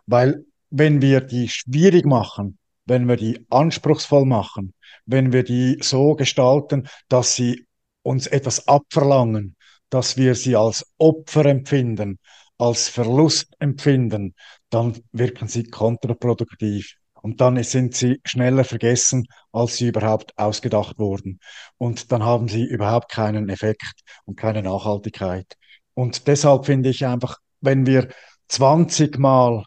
weil 0.06 0.44
wenn 0.70 1.02
wir 1.02 1.20
die 1.20 1.48
schwierig 1.48 2.04
machen, 2.04 2.58
wenn 2.84 3.08
wir 3.08 3.16
die 3.16 3.46
anspruchsvoll 3.50 4.24
machen, 4.24 4.74
wenn 5.06 5.32
wir 5.32 5.42
die 5.42 5.78
so 5.80 6.14
gestalten, 6.14 6.88
dass 7.08 7.34
sie 7.34 7.66
uns 8.02 8.26
etwas 8.26 8.66
abverlangen, 8.68 9.56
dass 9.90 10.16
wir 10.16 10.34
sie 10.34 10.56
als 10.56 10.84
Opfer 10.98 11.46
empfinden, 11.46 12.18
als 12.58 12.88
Verlust 12.88 13.54
empfinden, 13.58 14.34
dann 14.70 14.98
wirken 15.12 15.48
sie 15.48 15.64
kontraproduktiv. 15.64 16.94
Und 17.20 17.40
dann 17.40 17.62
sind 17.64 17.94
sie 17.94 18.20
schneller 18.24 18.64
vergessen, 18.64 19.26
als 19.52 19.76
sie 19.76 19.88
überhaupt 19.88 20.38
ausgedacht 20.38 20.98
wurden. 20.98 21.40
Und 21.76 22.12
dann 22.12 22.22
haben 22.22 22.48
sie 22.48 22.64
überhaupt 22.64 23.10
keinen 23.10 23.48
Effekt 23.48 24.00
und 24.24 24.36
keine 24.36 24.62
Nachhaltigkeit. 24.62 25.56
Und 25.94 26.28
deshalb 26.28 26.66
finde 26.66 26.90
ich 26.90 27.04
einfach, 27.04 27.38
wenn 27.60 27.86
wir 27.86 28.08
20 28.48 29.18
Mal 29.18 29.64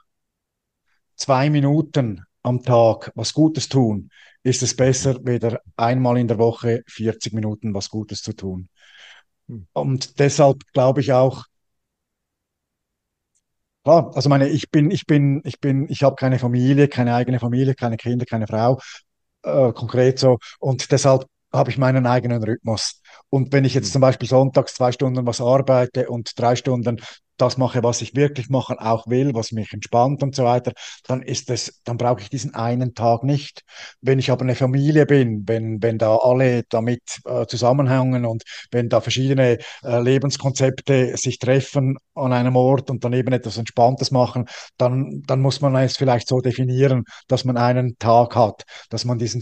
zwei 1.22 1.50
Minuten 1.52 2.24
am 2.42 2.64
Tag 2.64 3.12
was 3.16 3.34
Gutes 3.34 3.70
tun, 3.70 4.10
ist 4.44 4.64
es 4.64 4.76
besser, 4.76 5.24
wieder 5.24 5.60
einmal 5.78 6.18
in 6.18 6.28
der 6.28 6.40
Woche 6.40 6.82
40 6.88 7.34
Minuten 7.34 7.74
was 7.76 7.90
Gutes 7.90 8.24
zu 8.24 8.34
tun. 8.34 8.70
Hm. 9.48 9.68
Und 9.74 10.20
deshalb 10.20 10.64
glaube 10.74 11.02
ich 11.02 11.14
auch, 11.14 11.46
klar, 13.84 14.12
also 14.16 14.30
meine, 14.30 14.50
ich 14.50 14.72
bin, 14.72 14.90
ich 14.90 15.06
bin, 15.06 15.42
ich 15.46 15.60
bin, 15.60 15.88
ich 15.90 16.02
habe 16.02 16.16
keine 16.16 16.40
Familie, 16.40 16.88
keine 16.88 17.14
eigene 17.14 17.40
Familie, 17.40 17.76
keine 17.76 17.98
Kinder, 17.98 18.26
keine 18.26 18.48
Frau, 18.48 18.80
äh, 19.44 19.72
konkret 19.74 20.18
so. 20.18 20.40
Und 20.60 20.92
deshalb 20.92 21.26
habe 21.54 21.70
ich 21.70 21.78
meinen 21.78 22.08
eigenen 22.08 22.44
Rhythmus. 22.44 23.02
Und 23.30 23.54
wenn 23.54 23.66
ich 23.66 23.76
jetzt 23.76 23.88
hm. 23.88 23.92
zum 23.94 24.02
Beispiel 24.02 24.28
sonntags 24.28 24.74
zwei 24.74 24.92
Stunden 24.92 25.26
was 25.28 25.40
arbeite 25.40 26.10
und 26.10 26.32
drei 26.40 26.56
Stunden 26.56 27.00
das 27.42 27.58
mache, 27.58 27.84
was 27.84 28.02
ich 28.02 28.16
wirklich 28.16 28.50
machen 28.50 28.78
auch 28.80 29.08
will, 29.08 29.34
was 29.34 29.52
mich 29.52 29.74
entspannt 29.74 30.24
und 30.24 30.36
so 30.36 30.44
weiter, 30.44 30.72
dann 31.08 31.22
ist 31.22 31.50
es, 31.50 31.82
dann 31.84 31.98
brauche 31.98 32.22
ich 32.22 32.30
diesen 32.30 32.54
einen 32.54 32.94
Tag 32.94 33.24
nicht. 33.24 33.64
Wenn 34.02 34.20
ich 34.20 34.32
aber 34.32 34.44
eine 34.44 34.56
Familie 34.56 35.06
bin, 35.06 35.48
wenn, 35.48 35.82
wenn 35.82 35.98
da 35.98 36.16
alle 36.18 36.64
damit 36.70 37.02
äh, 37.26 37.46
zusammenhängen 37.48 38.26
und 38.26 38.44
wenn 38.72 38.90
da 38.90 39.02
verschiedene 39.02 39.58
äh, 39.84 40.02
Lebenskonzepte 40.02 41.18
sich 41.18 41.40
treffen 41.40 41.98
an 42.16 42.34
einem 42.34 42.56
Ort 42.56 42.90
und 42.90 43.04
dann 43.04 43.14
eben 43.14 43.34
etwas 43.34 43.58
Entspanntes 43.58 44.12
machen, 44.12 44.46
dann, 44.78 45.24
dann 45.26 45.42
muss 45.42 45.62
man 45.62 45.76
es 45.76 45.98
vielleicht 45.98 46.28
so 46.28 46.40
definieren, 46.42 47.04
dass 47.28 47.46
man 47.46 47.58
einen 47.58 47.98
Tag 47.98 48.36
hat, 48.36 48.64
dass 48.90 49.06
man 49.06 49.18
diesen 49.18 49.42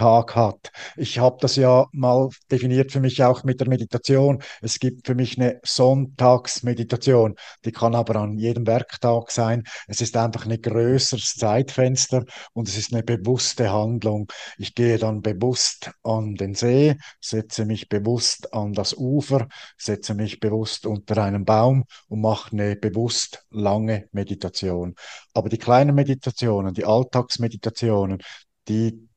Sonntag 0.00 0.34
hat. 0.34 0.72
Ich 0.96 1.18
habe 1.18 1.36
das 1.40 1.56
ja 1.56 1.86
mal 1.92 2.30
definiert 2.50 2.90
für 2.90 3.00
mich 3.00 3.22
auch 3.22 3.44
mit 3.44 3.60
der 3.60 3.68
Meditation. 3.68 4.42
Es 4.62 4.78
gibt 4.78 5.06
für 5.06 5.14
mich 5.14 5.36
eine 5.38 5.60
Sonntagsmeditation. 5.62 6.70
Meditation. 6.70 7.34
Die 7.64 7.72
kann 7.72 7.94
aber 7.94 8.16
an 8.16 8.38
jedem 8.38 8.66
Werktag 8.66 9.30
sein. 9.30 9.64
Es 9.86 10.00
ist 10.00 10.16
einfach 10.16 10.46
ein 10.46 10.60
größeres 10.60 11.34
Zeitfenster 11.34 12.24
und 12.54 12.68
es 12.68 12.78
ist 12.78 12.94
eine 12.94 13.02
bewusste 13.02 13.70
Handlung. 13.70 14.28
Ich 14.56 14.74
gehe 14.74 14.96
dann 14.96 15.20
bewusst 15.20 15.90
an 16.02 16.34
den 16.34 16.54
See, 16.54 16.96
setze 17.20 17.66
mich 17.66 17.88
bewusst 17.88 18.54
an 18.54 18.72
das 18.72 18.94
Ufer, 18.94 19.48
setze 19.76 20.14
mich 20.14 20.40
bewusst 20.40 20.86
unter 20.86 21.22
einem 21.22 21.44
Baum 21.44 21.84
und 22.08 22.22
mache 22.22 22.52
eine 22.52 22.76
bewusst 22.76 23.44
lange 23.50 24.08
Meditation. 24.12 24.94
Aber 25.34 25.50
die 25.50 25.58
kleinen 25.58 25.94
Meditationen, 25.94 26.72
die 26.72 26.86
Alltagsmeditationen, 26.86 28.22
die 28.68 29.09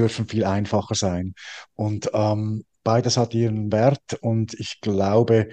dürfen 0.00 0.26
viel 0.26 0.44
einfacher 0.44 0.94
sein. 0.94 1.34
Und 1.74 2.10
ähm, 2.14 2.64
beides 2.82 3.16
hat 3.16 3.34
ihren 3.34 3.70
Wert 3.72 4.14
und 4.20 4.54
ich 4.54 4.80
glaube, 4.80 5.50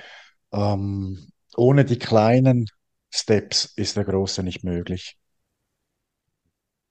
ähm, 0.54 1.28
ohne 1.56 1.86
die 1.86 2.00
kleinen 2.00 2.66
Steps 3.14 3.74
ist 3.76 3.98
der 3.98 4.06
große 4.06 4.44
nicht 4.44 4.64
möglich. 4.64 5.18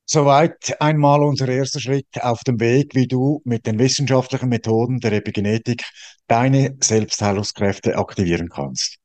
Soweit 0.08 0.80
einmal 0.80 1.22
unser 1.22 1.48
erster 1.48 1.80
Schritt 1.80 2.06
auf 2.20 2.40
dem 2.44 2.60
Weg, 2.60 2.94
wie 2.94 3.08
du 3.08 3.40
mit 3.44 3.66
den 3.66 3.78
wissenschaftlichen 3.78 4.48
Methoden 4.48 5.00
der 5.00 5.12
Epigenetik 5.12 5.82
deine 6.28 6.76
Selbstheilungskräfte 6.80 7.96
aktivieren 7.96 8.48
kannst. 8.48 8.98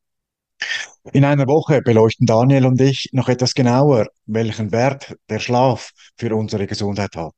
In 1.12 1.26
einer 1.26 1.48
Woche 1.48 1.82
beleuchten 1.82 2.28
Daniel 2.28 2.68
und 2.68 2.80
ich 2.80 3.10
noch 3.14 3.30
etwas 3.30 3.56
genauer, 3.56 4.08
welchen 4.28 4.72
Wert 4.72 5.16
der 5.28 5.40
Schlaf 5.40 5.92
für 6.18 6.36
unsere 6.36 6.68
Gesundheit 6.68 7.16
hat 7.16 7.34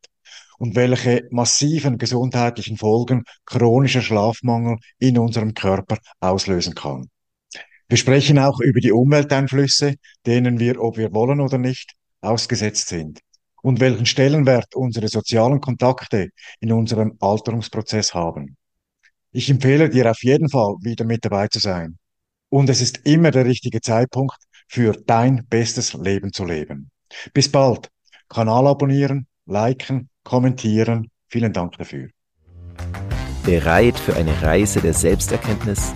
und 0.64 0.78
welche 0.78 1.28
massiven 1.30 1.98
gesundheitlichen 1.98 2.78
Folgen 2.78 3.26
chronischer 3.46 4.02
Schlafmangel 4.02 4.78
in 4.98 5.18
unserem 5.18 5.54
Körper 5.54 5.98
auslösen 6.22 6.74
kann. 6.74 7.10
Wir 7.90 7.98
sprechen 7.98 8.40
auch 8.40 8.62
über 8.62 8.80
die 8.80 8.94
Umwelteinflüsse, 8.94 9.96
denen 10.26 10.60
wir, 10.60 10.82
ob 10.82 10.96
wir 10.96 11.14
wollen 11.14 11.42
oder 11.42 11.58
nicht, 11.58 11.96
ausgesetzt 12.22 12.88
sind 12.88 13.20
und 13.62 13.82
welchen 13.82 14.06
Stellenwert 14.06 14.74
unsere 14.74 15.10
sozialen 15.10 15.60
Kontakte 15.60 16.30
in 16.62 16.72
unserem 16.72 17.18
Alterungsprozess 17.20 18.14
haben. 18.14 18.56
Ich 19.34 19.50
empfehle 19.50 19.90
dir 19.90 20.10
auf 20.10 20.24
jeden 20.24 20.48
Fall 20.48 20.76
wieder 20.80 21.04
mit 21.04 21.26
dabei 21.26 21.50
zu 21.50 21.60
sein. 21.60 21.98
Und 22.48 22.70
es 22.70 22.80
ist 22.80 23.02
immer 23.04 23.32
der 23.32 23.44
richtige 23.44 23.82
Zeitpunkt 23.82 24.38
für 24.70 24.94
dein 24.94 25.46
bestes 25.46 25.94
Leben 25.94 26.32
zu 26.32 26.46
leben. 26.46 26.90
Bis 27.34 27.52
bald. 27.52 27.90
Kanal 28.30 28.66
abonnieren, 28.68 29.28
liken, 29.46 30.10
kommentieren. 30.24 31.10
Vielen 31.30 31.54
Dank 31.54 31.78
dafür. 31.78 32.10
Bereit 33.44 33.98
für 33.98 34.16
eine 34.16 34.42
Reise 34.42 34.82
der 34.82 34.94
Selbsterkenntnis? 34.94 35.94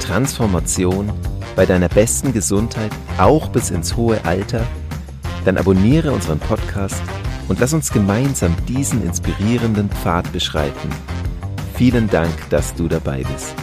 Transformation 0.00 1.12
bei 1.54 1.66
deiner 1.66 1.88
besten 1.88 2.32
Gesundheit, 2.32 2.90
auch 3.18 3.48
bis 3.48 3.70
ins 3.70 3.96
hohe 3.96 4.24
Alter? 4.24 4.66
Dann 5.44 5.56
abonniere 5.56 6.12
unseren 6.12 6.38
Podcast 6.38 7.02
und 7.48 7.60
lass 7.60 7.72
uns 7.72 7.92
gemeinsam 7.92 8.54
diesen 8.66 9.04
inspirierenden 9.04 9.88
Pfad 9.90 10.32
beschreiten. 10.32 10.90
Vielen 11.74 12.08
Dank, 12.08 12.50
dass 12.50 12.74
du 12.74 12.88
dabei 12.88 13.22
bist. 13.22 13.54